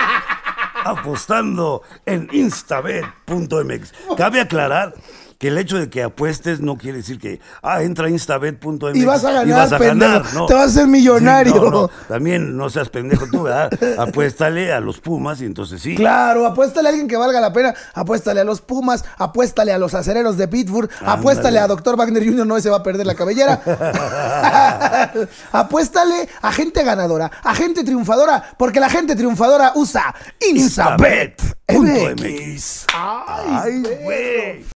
[0.84, 3.92] apostando en instabet.mx.
[4.16, 4.94] Cabe aclarar
[5.38, 9.04] que el hecho de que apuestes no quiere decir que, ah, entra a instabet.mx Y
[9.04, 10.46] vas a ganar, y vas a ganar, no.
[10.46, 11.52] Te vas a hacer millonario.
[11.52, 11.90] Sí, no, no.
[12.08, 13.70] También no seas pendejo tú, ¿verdad?
[13.98, 15.94] Apuéstale a los Pumas y entonces sí.
[15.94, 19.94] Claro, apuéstale a alguien que valga la pena, apuéstale a los Pumas, apuéstale a los
[19.94, 21.96] acereros de Pittsburgh, apuéstale a Dr.
[21.96, 23.60] Wagner Jr., no se va a perder la cabellera.
[25.52, 32.16] apuéstale a gente ganadora, a gente triunfadora, porque la gente triunfadora usa Instabet Instabet.mx.
[32.22, 32.86] MX.
[32.94, 34.75] Ay, güey.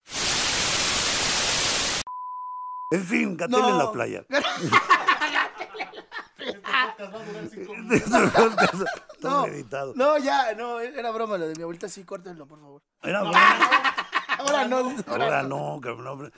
[2.91, 4.25] En fin, Gatel en la playa.
[9.21, 9.93] No, meditado.
[9.95, 12.81] no, ya, no, era broma lo de mi abuelita, sí, córtenlo, por favor.
[13.03, 13.39] Era broma.
[14.39, 16.31] Ahora no, Ahora no, cabrón.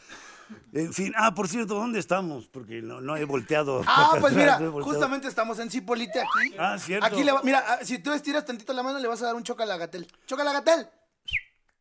[0.73, 2.47] En fin, ah, por cierto, ¿dónde estamos?
[2.47, 3.83] Porque no, no he volteado.
[3.85, 6.55] Ah, pues mira, no justamente estamos en Cipolite aquí.
[6.57, 7.05] Ah, cierto.
[7.05, 9.35] Aquí le va- mira, ah, si tú estiras tantito la mano, le vas a dar
[9.35, 10.07] un choca a la Gatel.
[10.25, 10.87] ¡Choca la Gatel!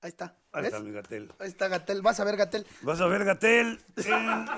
[0.02, 0.34] Ahí está.
[0.52, 0.72] Ahí ¿ves?
[0.72, 1.32] está mi Gatel.
[1.38, 2.00] Ahí está Gatel.
[2.02, 2.66] Vas a ver Gatel.
[2.82, 3.78] Vas a ver Gatel,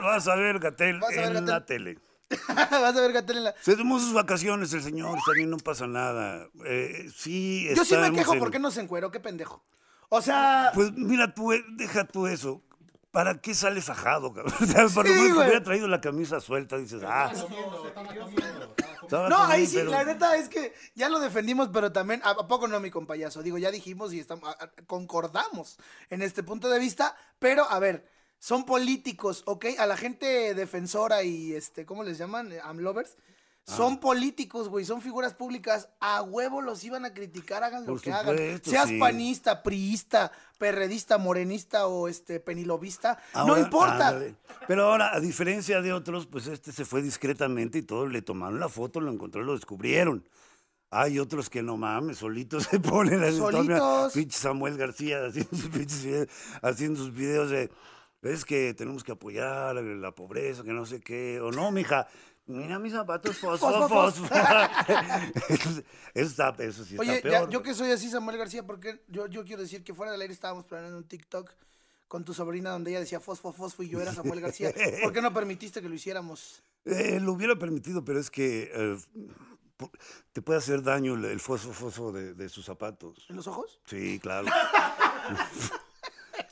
[0.02, 1.46] vas a ver Gatel Vas a ver en Gatell.
[1.46, 1.98] la tele.
[2.48, 3.55] vas a ver Gatel en la.
[3.61, 6.48] Se tomó sus vacaciones el señor, bien, no pasa nada.
[6.64, 9.62] Eh, sí, Yo sí me quejo en- porque no se encueró, qué pendejo.
[10.09, 12.62] O sea, Pues mira tú, eh, deja tú eso.
[13.12, 14.53] ¿Para qué sales ajado, cabrón?
[14.61, 15.33] O sea, para Sí, que güey.
[15.46, 17.31] hubiera traído la camisa suelta, dices, ah.
[19.03, 22.20] Estaba no, ahí comiendo, sí, pero- la neta es que ya lo defendimos, pero también,
[22.25, 23.42] ¿a, a poco no, mi compayazo?
[23.42, 27.79] Digo, ya dijimos y estamos, a- a- concordamos en este punto de vista, pero a
[27.79, 29.66] ver, son políticos, ¿ok?
[29.79, 32.51] A la gente defensora y, este, ¿cómo les llaman?
[32.53, 33.16] Eh, Amlovers.
[33.68, 33.77] Ah.
[33.77, 35.88] Son políticos, güey, son figuras públicas.
[36.01, 38.37] A huevo los iban a criticar, hagan lo que hagan.
[38.64, 38.98] Seas sí.
[38.98, 44.09] panista, priista, perredista, morenista o este penilobista, no importa.
[44.09, 44.35] ándale.
[44.66, 48.59] Pero ahora, a diferencia de otros, pues este se fue discretamente y todos le tomaron
[48.59, 50.29] la foto, lo encontró y lo descubrieron.
[50.90, 54.12] Hay otros que no mames, solitos se ponen así, Solitos.
[54.12, 56.29] Pinche Samuel García haciendo sus, videos,
[56.62, 57.70] haciendo sus videos de
[58.22, 62.07] es que tenemos que apoyar la pobreza, que no sé qué, o no, mija.
[62.46, 64.24] Mira mis zapatos fosfo, Fosfo,
[65.48, 65.83] eso,
[66.14, 69.44] está, eso sí está Oye, ya- yo que soy así, Samuel García, porque yo, yo
[69.44, 71.50] quiero decir que fuera del aire estábamos planeando un TikTok
[72.09, 74.72] con tu sobrina donde ella decía fosfo, fosfo y yo era Samuel García.
[75.02, 76.62] ¿Por qué no permitiste que lo hiciéramos?
[76.85, 78.96] Eh, lo hubiera permitido, pero es que eh,
[80.33, 83.24] te puede hacer daño el, el fosfo, fosfo de, de sus zapatos.
[83.28, 83.81] ¿En los ojos?
[83.87, 84.48] Sí, claro.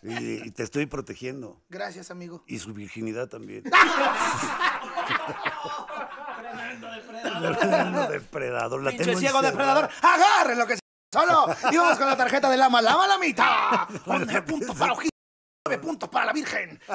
[0.02, 1.60] Y, y te estoy protegiendo.
[1.68, 2.42] Gracias, amigo.
[2.46, 3.64] Y su virginidad también.
[6.40, 7.56] Tremendo depredador.
[7.56, 8.82] Tremendo depredador.
[8.82, 9.88] La Pinche ciego depredador.
[10.02, 10.80] Agarren lo que se
[11.12, 11.46] solo.
[11.70, 12.80] Y vamos con la tarjeta de Lama.
[12.82, 13.88] Lama la mitad.
[14.06, 15.10] 11 puntos para Ojito.
[15.66, 16.80] 9 puntos para la Virgen.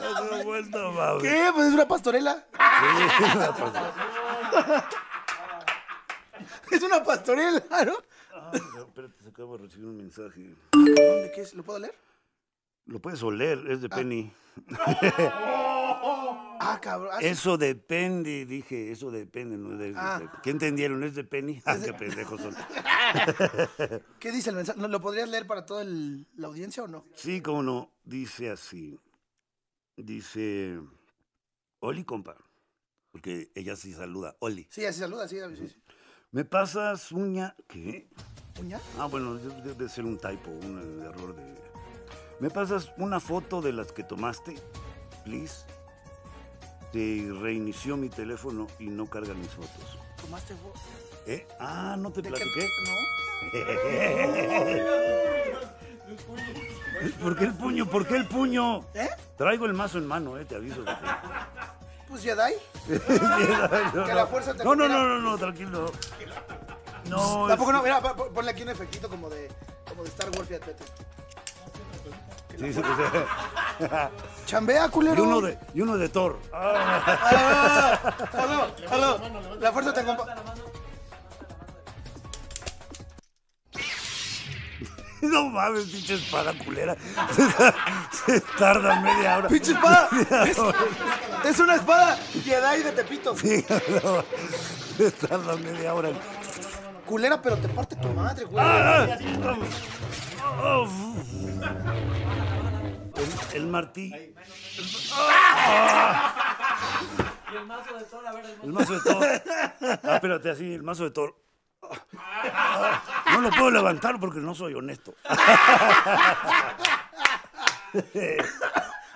[0.00, 1.22] No, bueno, mames.
[1.22, 1.50] ¿Qué?
[1.54, 2.34] Pues es una pastorela.
[2.34, 3.72] Sí, la pasó.
[6.70, 7.92] Es una pastorela, ¿no?
[8.52, 10.54] Ay, no, espérate, se acabo de recibir un mensaje.
[10.72, 11.54] ¿Dónde qué es?
[11.54, 11.94] ¿Lo puedo leer?
[12.90, 14.32] Lo puedes oler, es de Penny.
[16.62, 17.10] Ah, cabrón.
[17.14, 17.18] Ah.
[17.22, 19.56] Eso depende, dije, eso depende.
[19.56, 19.70] ¿no?
[19.78, 20.20] De- Ah.
[20.42, 21.02] ¿Qué entendieron?
[21.04, 21.60] ¿Es de Penny?
[21.64, 22.54] Ah, qué pendejos son.
[24.20, 24.78] ¿Qué dice el mensaje?
[24.78, 27.06] ¿No ¿Lo podrías leer para toda el- la audiencia o no?
[27.14, 27.90] Sí, cómo no.
[28.04, 29.00] Dice así.
[29.96, 30.78] Dice,
[31.80, 32.36] Oli, compa.
[33.10, 34.66] Porque ella sí saluda, Oli.
[34.70, 35.82] Sí, así saluda, sí, sí, sí.
[36.30, 37.56] ¿Me pasas uña?
[37.68, 38.08] ¿Qué?
[38.60, 38.78] ¿Uña?
[38.98, 41.69] Ah, bueno, debe ser un typo, un error de...
[42.40, 44.56] ¿Me pasas una foto de las que tomaste?
[45.24, 45.64] Please.
[46.92, 49.98] Se reinició mi teléfono y no cargan mis fotos.
[50.20, 50.80] ¿Tomaste foto?
[51.26, 51.46] ¿Eh?
[51.60, 52.68] Ah, ¿no te platiqué?
[52.86, 53.52] ¿No?
[57.22, 57.86] ¿Por qué el puño?
[57.86, 58.80] ¿Por qué el puño?
[58.94, 59.08] ¿Eh?
[59.36, 60.82] Traigo el mazo en mano, eh, te aviso.
[62.08, 62.54] Pues Jedi.
[62.88, 65.92] Que la fuerza te No, no, no, no, no, tranquilo.
[67.08, 69.48] No, Tampoco es- no, mira, ponle aquí un efectito como de,
[69.88, 70.74] como de Star Wars, fíjate.
[72.50, 72.72] Fíjate.
[72.72, 73.86] Sí, sí, sí.
[74.46, 75.22] Chambea, culero.
[75.22, 76.38] Y uno de, y uno de Thor.
[76.52, 77.98] Ah.
[78.02, 79.20] Ah, aló, aló.
[79.60, 80.36] La fuerza te acompaña.
[85.22, 86.96] No mames, pinche espada culera.
[88.26, 89.48] Se tarda media hora.
[89.48, 90.08] ¡Pinche espada!
[90.46, 90.58] Es,
[91.44, 93.36] es una espada Jedi de Tepito.
[93.36, 93.64] Sí,
[94.02, 94.24] no,
[94.96, 96.10] se tarda media hora.
[97.04, 98.64] Culera, pero te parte tu madre, güey.
[98.66, 99.68] Ah, vamos.
[100.62, 100.86] Oh,
[103.52, 104.16] el, el martillo.
[104.16, 104.34] Y
[107.56, 108.64] el mazo de Thor, a ver, el mazo.
[108.64, 109.24] El mazo de Thor.
[110.04, 111.34] Ah, espérate, así, el mazo de Thor.
[112.16, 115.14] Ah, No lo puedo levantar porque no soy honesto.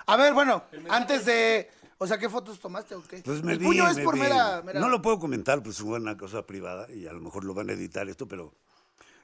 [0.07, 1.69] A ver, bueno, antes de.
[1.97, 3.21] O sea, ¿qué fotos tomaste o qué?
[3.23, 4.19] Pues me El vi, puño es me por vi.
[4.21, 7.45] mera, mera- No lo puedo comentar, pues es una cosa privada y a lo mejor
[7.45, 8.53] lo van a editar esto, pero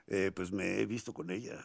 [0.07, 1.57] eh, pues me he visto con ella.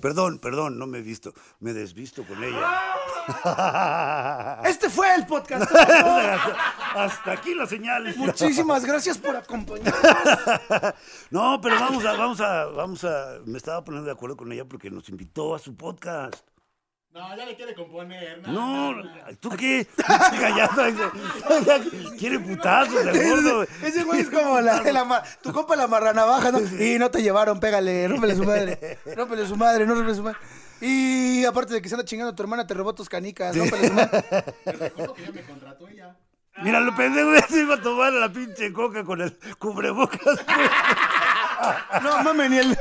[0.00, 2.82] Perdón, perdón, no me he visto, me desvisto con ella.
[4.64, 5.70] Este fue el podcast.
[6.94, 8.14] Hasta aquí la señal.
[8.16, 9.94] Muchísimas gracias por acompañarnos.
[11.30, 14.64] No, pero vamos a, vamos a, vamos a, me estaba poniendo de acuerdo con ella
[14.64, 16.36] porque nos invitó a su podcast.
[17.14, 18.46] No, ya le quiere componer.
[18.48, 18.94] No,
[19.40, 19.86] ¿tú qué?
[20.06, 21.10] Callado,
[22.18, 23.62] quiere putazos el gordo.
[23.82, 26.60] Ese güey es como la, la ma- tu compa la marranavaja, ¿no?
[26.60, 28.98] Y no te llevaron, pégale, rómpele su madre.
[29.16, 30.38] Rómpele su madre, no rómpele su madre.
[30.80, 33.94] Y aparte de que se anda chingando tu hermana, te robó tus canicas, rómpele su
[33.94, 34.22] madre.
[34.64, 36.14] Te recuerdo que ya me contrató ella.
[36.62, 40.44] Mira, lo pendejo ya se iba a tomar la pinche coca con el cubrebocas.
[42.02, 42.78] No mames, ni el.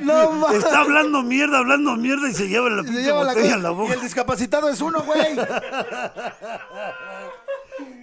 [0.00, 0.58] No mames.
[0.64, 3.74] Está hablando mierda, hablando mierda y se lleva la pinche la botella en la Y
[3.74, 3.94] boca.
[3.94, 5.36] el discapacitado es uno, güey.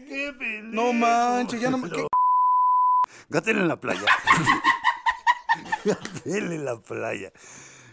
[0.07, 0.83] Qué pendejo.
[0.83, 1.89] No manches, ya no me.
[1.95, 2.05] ¿qué?
[3.29, 4.01] Gatel en la playa.
[5.85, 7.31] Gatel en la playa.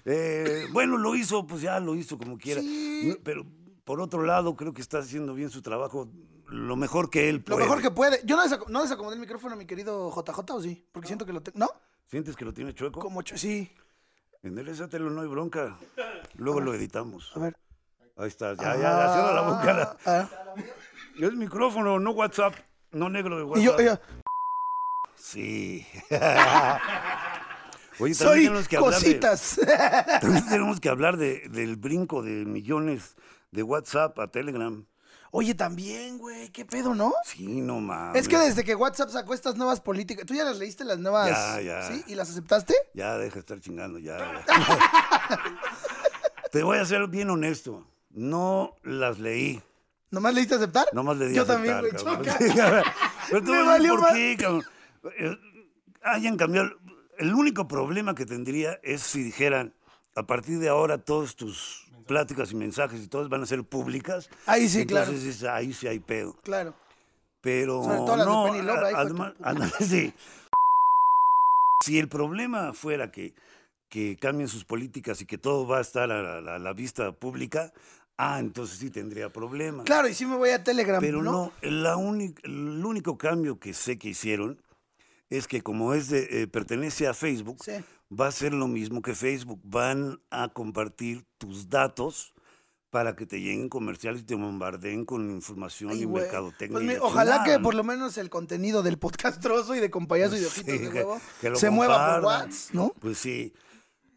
[0.04, 2.60] Eh, bueno, lo hizo, pues ya lo hizo como quiera.
[2.60, 3.16] Sí.
[3.24, 3.44] Pero
[3.84, 6.08] por otro lado, creo que está haciendo bien su trabajo
[6.48, 7.60] lo mejor que él Lo puede.
[7.64, 8.20] mejor que puede.
[8.24, 10.84] Yo no, desac- no desacomodé el micrófono, mi querido JJ, ¿o sí?
[10.92, 11.58] Porque siento que lo tengo.
[11.58, 11.70] ¿No?
[12.10, 13.00] ¿Sientes que lo tiene chueco?
[13.00, 13.70] Como ch- sí.
[14.42, 15.76] Enderezatelo, no hay bronca.
[16.36, 17.30] Luego lo editamos.
[17.36, 17.56] A ver.
[18.16, 19.96] Ahí está, ya, ya, ya, cierra la boca.
[20.04, 20.28] Ah,
[21.18, 22.54] Es micrófono, no WhatsApp.
[22.90, 23.86] No negro de y yo, WhatsApp.
[23.86, 24.16] yo,
[25.16, 25.86] Sí.
[27.98, 29.60] Oye, también soy tenemos que hablar de- cositas.
[30.20, 33.16] También tenemos que hablar de- del brinco de millones
[33.52, 34.84] de WhatsApp a Telegram.
[35.34, 37.14] Oye, también, güey, qué pedo, ¿no?
[37.24, 38.20] Sí, no mames.
[38.20, 41.30] Es que desde que WhatsApp sacó estas nuevas políticas, ¿tú ya las leíste las nuevas?
[41.30, 41.88] Ya, ya.
[41.88, 42.04] ¿Sí?
[42.06, 42.74] ¿Y las aceptaste?
[42.92, 44.18] Ya deja de estar chingando, ya.
[44.18, 44.44] ya.
[46.52, 47.86] Te voy a ser bien honesto.
[48.10, 49.62] No las leí.
[50.10, 50.84] ¿Nomás leíste aceptar?
[50.92, 52.36] Nomás le di Yo aceptar, también, güey, choca.
[53.30, 54.64] Pero te Me valió por qué, cabrón.
[55.18, 55.38] Eh,
[56.02, 56.68] Hayan cambiado.
[57.16, 59.72] El único problema que tendría es si dijeran,
[60.14, 64.28] a partir de ahora todas tus pláticas y mensajes y todas van a ser públicas.
[64.46, 65.06] Ahí sí, claro.
[65.10, 66.34] Entonces es- ahí sí hay pedo.
[66.42, 66.74] Claro.
[67.40, 70.12] Pero Sobre todo las de no, ahí además- sí.
[71.84, 73.34] Si el problema fuera que,
[73.88, 77.72] que cambien sus políticas y que todo va a estar a la, vista pública,
[78.16, 79.84] ah, entonces sí tendría problemas.
[79.84, 81.32] Claro, y sí me voy a Telegram, Pero ¿no?
[81.32, 81.94] no, la
[82.44, 84.60] el único cambio que sé que hicieron
[85.36, 87.72] es que como es de, eh, pertenece a Facebook, Sí.
[88.14, 89.60] va a ser lo mismo que Facebook.
[89.64, 92.34] Van a compartir tus datos
[92.90, 96.22] para que te lleguen comerciales y te bombardeen con información Ay, y güey.
[96.24, 96.78] mercadotecnia.
[96.78, 97.62] Pues y ojalá que ¿no?
[97.62, 100.78] por lo menos el contenido del podcast trozo y de compayazo y de ojitos Sí,
[100.78, 102.24] de que- huevo que lo se mueva por.
[102.26, 102.92] WhatsApp, ¿no?
[103.00, 103.54] Pues sí.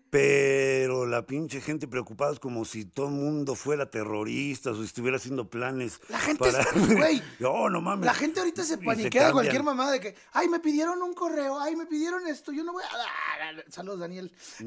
[0.09, 4.83] Pero la pinche gente preocupada es como si todo el mundo fuera terrorista o si
[4.83, 5.99] estuviera haciendo planes.
[6.07, 6.61] La gente para...
[6.63, 8.05] es- güey, No, no mames.
[8.05, 11.59] La gente ahorita se paniquea de cualquier mamada de que, ay, me pidieron un correo,
[11.59, 13.71] ay, me pidieron esto, yo no voy a...
[13.71, 14.31] Saludos, Daniel.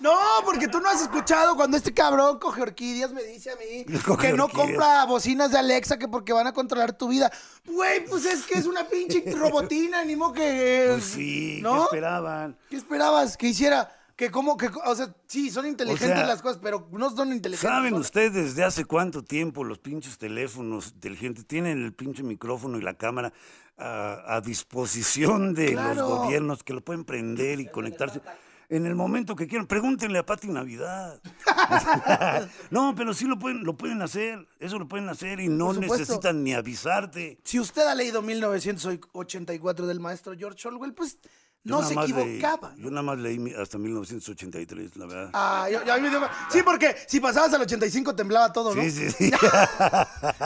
[0.00, 3.84] No, porque tú no has escuchado cuando este cabrón coge orquídeas, me dice a mí
[4.06, 4.66] Coge que no orquídeas.
[4.68, 7.30] compra bocinas de Alexa que porque van a controlar tu vida.
[7.66, 10.86] Güey, pues es que es una pinche robotina, ni modo que...
[10.92, 11.84] Pues sí, ¿qué ¿no?
[11.84, 12.56] esperaban?
[12.70, 13.89] ¿Qué esperabas que hiciera?
[14.20, 17.60] Que como que, o sea, sí, son inteligentes sea, las cosas, pero no son inteligentes.
[17.70, 22.82] ¿Saben ustedes desde hace cuánto tiempo los pinches teléfonos inteligentes tienen el pinche micrófono y
[22.82, 23.32] la cámara
[23.78, 25.94] a, a disposición de Claro.
[25.94, 28.20] los gobiernos que lo pueden prender y conectarse?
[28.68, 31.18] En el momento que quieran, pregúntenle a Pati Navidad.
[32.70, 36.44] no, pero sí lo pueden, lo pueden hacer, eso lo pueden hacer y no necesitan
[36.44, 37.38] ni avisarte.
[37.42, 41.18] Si usted ha leído 1984 del maestro George Orwell, pues
[41.64, 42.74] no se leí- equivocaba.
[42.76, 45.30] yo nada más leí hasta 1983, la verdad.
[45.34, 48.82] Ah, yo- yo dio- Sí, porque si pasabas al 85 temblaba todo, ¿no?
[48.82, 49.30] Sí, sí, sí.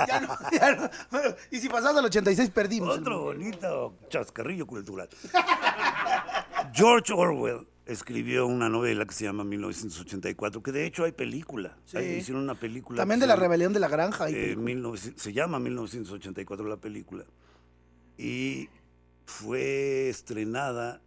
[0.09, 0.91] Ya no, ya no.
[1.11, 2.99] Bueno, Y si pasabas al 86 perdimos.
[2.99, 5.09] Otro bonito chascarrillo cultural.
[6.73, 11.77] George Orwell escribió una novela que se llama 1984, que de hecho hay película.
[11.85, 11.97] Sí.
[11.99, 12.97] Hay- hicieron una película.
[12.97, 14.29] También de la rebelión de la granja.
[14.29, 14.65] eh, película.
[14.65, 17.25] 1900 se llama 1984 la película.
[18.17, 18.69] Y
[19.27, 21.01] fue estrenada,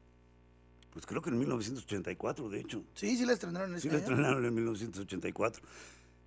[0.92, 2.84] pues creo que en 1984, de hecho.
[2.94, 4.14] Sí, sí la estrenaron en Sí, este la año.
[4.14, 5.64] estrenaron en 1984.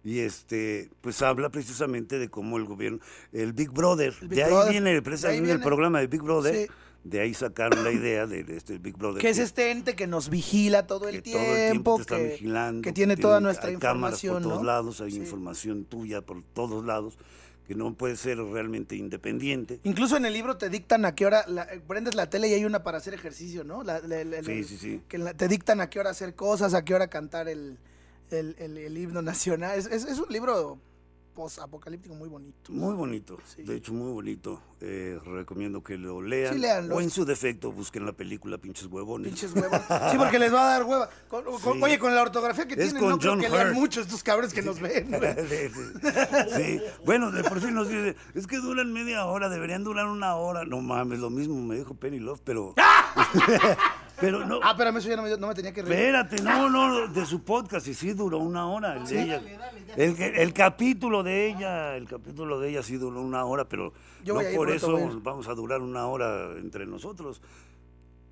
[0.02, 3.00] Y este, pues habla precisamente de cómo el gobierno,
[3.32, 5.62] el Big Brother, El Big de ahí Brother, viene de ahí precisamente el viene.
[5.64, 6.72] programa de Big Brother, Sí.
[7.04, 9.20] de ahí sacaron la idea de este Big Brother.
[9.20, 12.00] Que es este ente que nos vigila todo el que tiempo, todo el tiempo te
[12.02, 14.66] está que, vigilando, que tiene toda nuestra hay cámaras información, por todos ¿no?
[14.66, 15.18] lados, hay Sí.
[15.18, 17.18] información tuya por todos lados,
[17.70, 19.78] que no puede ser realmente independiente.
[19.84, 22.64] Incluso en el libro te dictan a qué hora, la- prendes la tele y hay
[22.64, 23.84] una para hacer ejercicio, ¿no?
[23.84, 25.00] La- la- la- Sí, sí, sí.
[25.06, 27.78] Que la- te dictan a qué hora hacer cosas, a qué hora cantar el,
[28.32, 29.78] el, el- el himno nacional.
[29.78, 30.80] Es, es- es un libro
[31.34, 32.72] post-apocalíptico muy bonito.
[32.72, 33.62] Muy bonito, Sí.
[33.62, 34.60] de hecho muy bonito.
[34.82, 36.54] Eh, recomiendo que lo lean.
[36.54, 36.96] Sí, léanlo.
[36.96, 39.28] O en su defecto busquen la película Pinches Huevones.
[39.28, 39.80] Pinches huevos.
[40.10, 41.08] Sí, porque les va a dar hueva.
[41.28, 41.80] Con- con- Sí.
[41.82, 44.52] Oye, con la ortografía que Es tienen, con no creo que lean mucho estos cabrones
[44.54, 45.10] que nos ven.
[46.56, 46.80] Sí.
[47.04, 50.64] Bueno, de por sí nos dice, es que duran media hora, deberían durar una hora.
[50.64, 52.74] No mames, lo mismo me dijo Penny Love, pero.
[54.20, 54.60] pero no.
[54.62, 55.92] Ah, espérame, eso ya no me, no me tenía que reír.
[55.98, 59.42] Espérate, no, no, de su podcast, y sí duró una hora el de ella.
[59.96, 63.92] El, el capítulo de ella, el capítulo de ella sí duró una hora, pero
[64.24, 65.20] Yo no voy a ir por pronto, eso voy a ir.
[65.22, 67.40] vamos a durar una hora entre nosotros.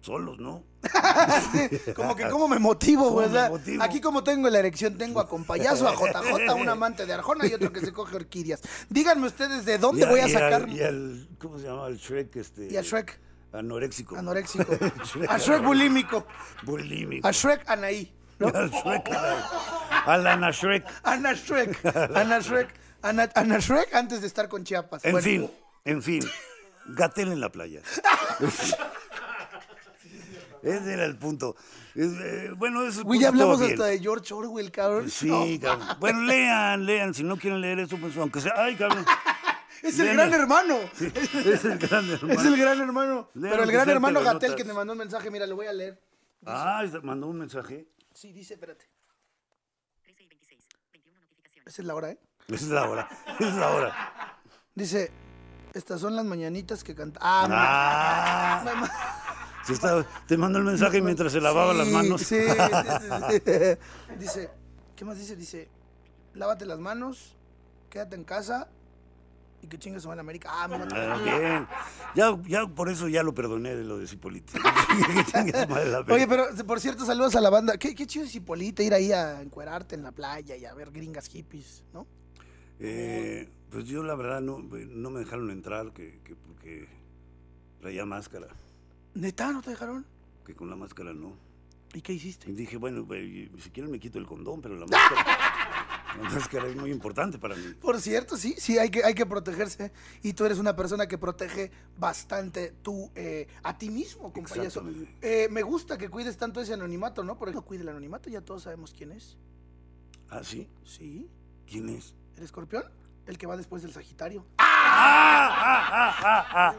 [0.01, 0.63] Solos, ¿no?
[1.97, 3.27] Como que cómo me motivo, ¿Cómo güey.
[3.27, 3.83] o me sea, motivo?
[3.83, 7.55] Aquí como tengo la erección, tengo a compayazo, a JJ, un amante de Arjona y
[7.55, 8.63] otro que se coge orquídeas.
[8.89, 10.69] Díganme ustedes de dónde Y a- voy a y al- sacar.
[10.69, 11.89] Y al, ¿cómo se llama?
[11.89, 12.69] El Shrek, este.
[12.73, 13.19] Y a Shrek.
[13.53, 14.17] Anoréxico.
[14.17, 14.67] Anoréxico.
[15.29, 16.27] A Shrek bulímico.
[16.63, 17.27] Bulímico.
[17.27, 18.13] A Shrek Anaí.
[18.39, 18.49] ¿no?
[18.55, 19.11] Al Shrek.
[20.07, 20.85] Al Ana Shrek.
[21.03, 21.85] Ana Shrek.
[22.15, 22.69] Ana Shrek.
[23.03, 25.05] Ana, Ana Shrek antes de estar con Chiapas.
[25.05, 25.51] En Bueno, fin,
[25.85, 26.21] en fin.
[26.87, 27.81] Gatel en la playa.
[30.63, 31.55] Ese era el punto.
[31.95, 33.03] Eh, bueno, eso.
[33.05, 35.11] Güey, ya hablamos hasta de George Orwell, cabrón.
[35.11, 35.47] Sí, No.
[35.61, 35.97] cabrón.
[36.01, 37.15] Bueno, lean, lean.
[37.15, 38.53] Si no quieren leer eso, pues aunque sea.
[38.57, 39.05] ¡Ay, cabrón!
[39.83, 40.79] Es el gran hermano.
[41.01, 42.33] Es el gran hermano.
[42.41, 43.31] Es el gran hermano.
[43.35, 44.23] Pero el gran hermano.
[44.23, 46.01] Gatel que me mandó un mensaje, mira, lo voy a leer.
[46.47, 47.89] Ah, mandó un mensaje.
[48.15, 48.89] Sí, dice, espérate.
[50.03, 50.69] 13 y 26.
[50.93, 51.73] 21 notificaciones.
[51.73, 52.19] Esa es la hora, ¿eh?
[52.49, 53.09] Esa es la hora.
[53.39, 54.41] Esa es la hora.
[54.75, 55.11] Dice,
[55.75, 57.21] estas son las mañanitas que canta.
[57.23, 62.23] Ah, Ah, se está- te mandó el mensaje mientras se lavaba las manos.
[62.23, 63.79] Sí, sí, sí, sí.
[64.19, 64.51] Dice,
[64.97, 65.37] ¿qué más dice?
[65.37, 65.69] Dice,
[66.35, 67.37] lávate las manos,
[67.91, 68.69] quédate en casa
[69.63, 70.49] y que chingue su madre América.
[70.53, 70.87] Ah, mira.
[70.93, 71.67] Ah, bien.
[72.15, 74.07] Ya, ya por eso ya lo perdoné de lo de
[75.87, 77.77] la Oye, pero por cierto, saludos a la banda.
[77.77, 80.91] Qué, qué chido es Hipolita ir ahí a encuerarte en la playa y a ver
[80.91, 82.07] gringas hippies, ¿no?
[82.81, 86.89] Eh, pues yo la verdad no, no me dejaron entrar que, que porque
[87.81, 88.47] traía máscara,
[89.15, 90.07] ¿Neta no te dejaron?
[90.47, 91.37] que con la máscara no.
[91.95, 92.53] ¿Y qué Y hiciste?
[92.53, 93.07] dije, bueno,
[93.59, 95.25] si quieren me quito el condón, pero la máscara,
[96.23, 97.75] la máscara es muy importante para mí.
[97.81, 99.93] Por cierto, sí, sí, hay que, hay que protegerse.
[100.23, 104.83] Y tú eres una persona que protege bastante tú eh, a ti mismo, compañero.
[105.23, 107.39] Eh, me gusta que cuides tanto ese anonimato, ¿no?
[107.39, 109.37] Porque no cuide el anonimato, ya todos sabemos quién es.
[110.31, 110.69] ¿Ah, sí?
[110.85, 111.29] Sí,
[111.67, 112.15] ¿Quién es?
[112.37, 112.85] el escorpión,
[113.27, 114.47] el que va después del Sagitario.
[114.59, 116.75] ¡Ah!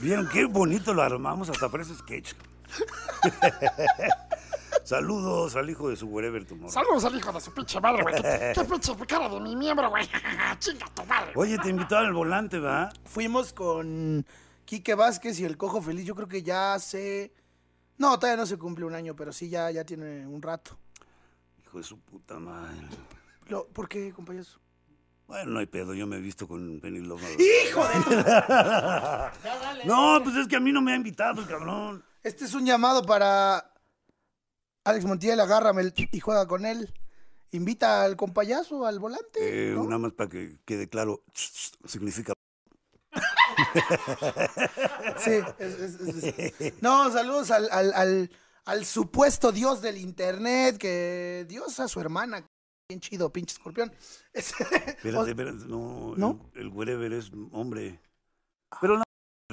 [0.00, 1.50] ¿Vieron qué bonito lo armamos?
[1.50, 2.32] Hasta parece sketch.
[4.84, 6.70] Saludos al hijo de su wherever tomorrow.
[6.70, 8.14] Saludos al hijo de su pinche madre, güey.
[8.16, 10.06] ¿Qué, qué pinche cara de mi miembro, güey?
[10.58, 11.32] Chinga tu madre.
[11.34, 12.90] Oye, te invitó al volante, ¿va?
[13.04, 14.26] Fuimos con
[14.66, 16.04] Quique Vázquez y el Cojo Feliz.
[16.06, 17.32] Yo creo que ya hace.
[17.96, 20.76] No, todavía no se cumple un año, pero sí ya, ya tiene un rato.
[21.62, 22.76] Hijo de su puta madre.
[23.46, 24.44] Lo- ¿Por qué, compañero?
[25.26, 27.22] Bueno, no hay pedo, yo me he visto con Penny Loma.
[27.66, 32.04] ¡Hijo de No, pues es que a mí no me ha invitado el cabrón.
[32.22, 33.70] Este es un llamado para
[34.84, 36.92] Alex Montiel, agárrame el y juega con él.
[37.52, 39.38] Invita al compayazo al volante.
[39.70, 39.84] Eh, ¿no?
[39.84, 41.22] Nada más para que quede claro,
[41.86, 42.32] significa...
[45.18, 48.30] Sí, es- es- es- es- No, saludos al, al- al-
[48.64, 52.44] al supuesto dios del internet, que Dios a su hermana.
[52.88, 53.92] Bien chido, pinche escorpión.
[54.32, 56.50] Es- Espérate, espérate, no, ¿No?
[56.54, 58.00] El, el wherever es hombre.
[58.80, 59.03] Pero no,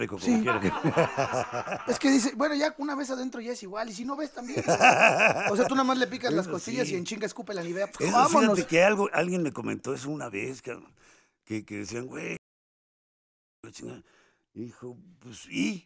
[0.08, 0.41] como Sí.
[0.41, 0.72] que...
[1.91, 4.32] Es que dice, bueno, ya una vez adentro ya es igual, y si no ves
[4.32, 4.60] también.
[5.49, 6.93] O sea, tú nada más le picas las costillas sí.
[6.93, 7.89] y en chinga escupe la nivea.
[7.99, 8.56] Eso, Vámonos.
[8.56, 12.38] fíjate que algo, alguien me comentó eso una vez, que, que decían, güey.
[14.54, 15.86] Hijo, pues, ¿y?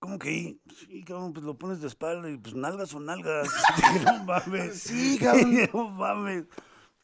[0.00, 0.60] ¿Cómo que y?
[0.76, 3.48] Sí, cabrón, pues lo pones de espalda y pues nalgas o nalgas.
[4.04, 4.80] no mames.
[4.82, 5.56] Sí, cabrón.
[5.72, 6.44] no mames.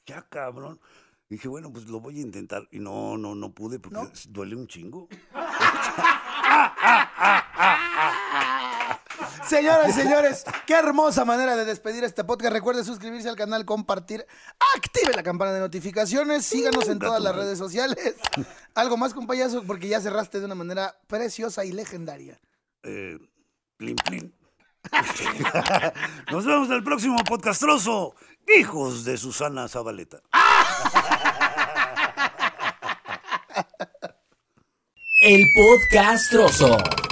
[0.07, 0.81] Ya, cabrón.
[1.29, 2.67] Dije, bueno, pues lo voy a intentar.
[2.73, 4.11] Y no, no, no pude porque ¿No?
[4.31, 5.09] duele un chingo.
[9.49, 12.53] Señoras y señores, qué hermosa manera de despedir este podcast.
[12.53, 14.27] Recuerde suscribirse al canal, compartir,
[14.77, 18.17] active la campana de notificaciones, síganos en todas las redes sociales.
[18.75, 22.39] Algo más, compayazo, porque ya cerraste de una manera preciosa y legendaria.
[22.83, 23.19] Eh,
[23.79, 24.35] plin, plin.
[26.31, 28.15] Nos vemos en el próximo podcastroso.
[28.59, 30.21] Hijos de Susana Zabaleta.
[35.21, 37.08] El podcast trozo.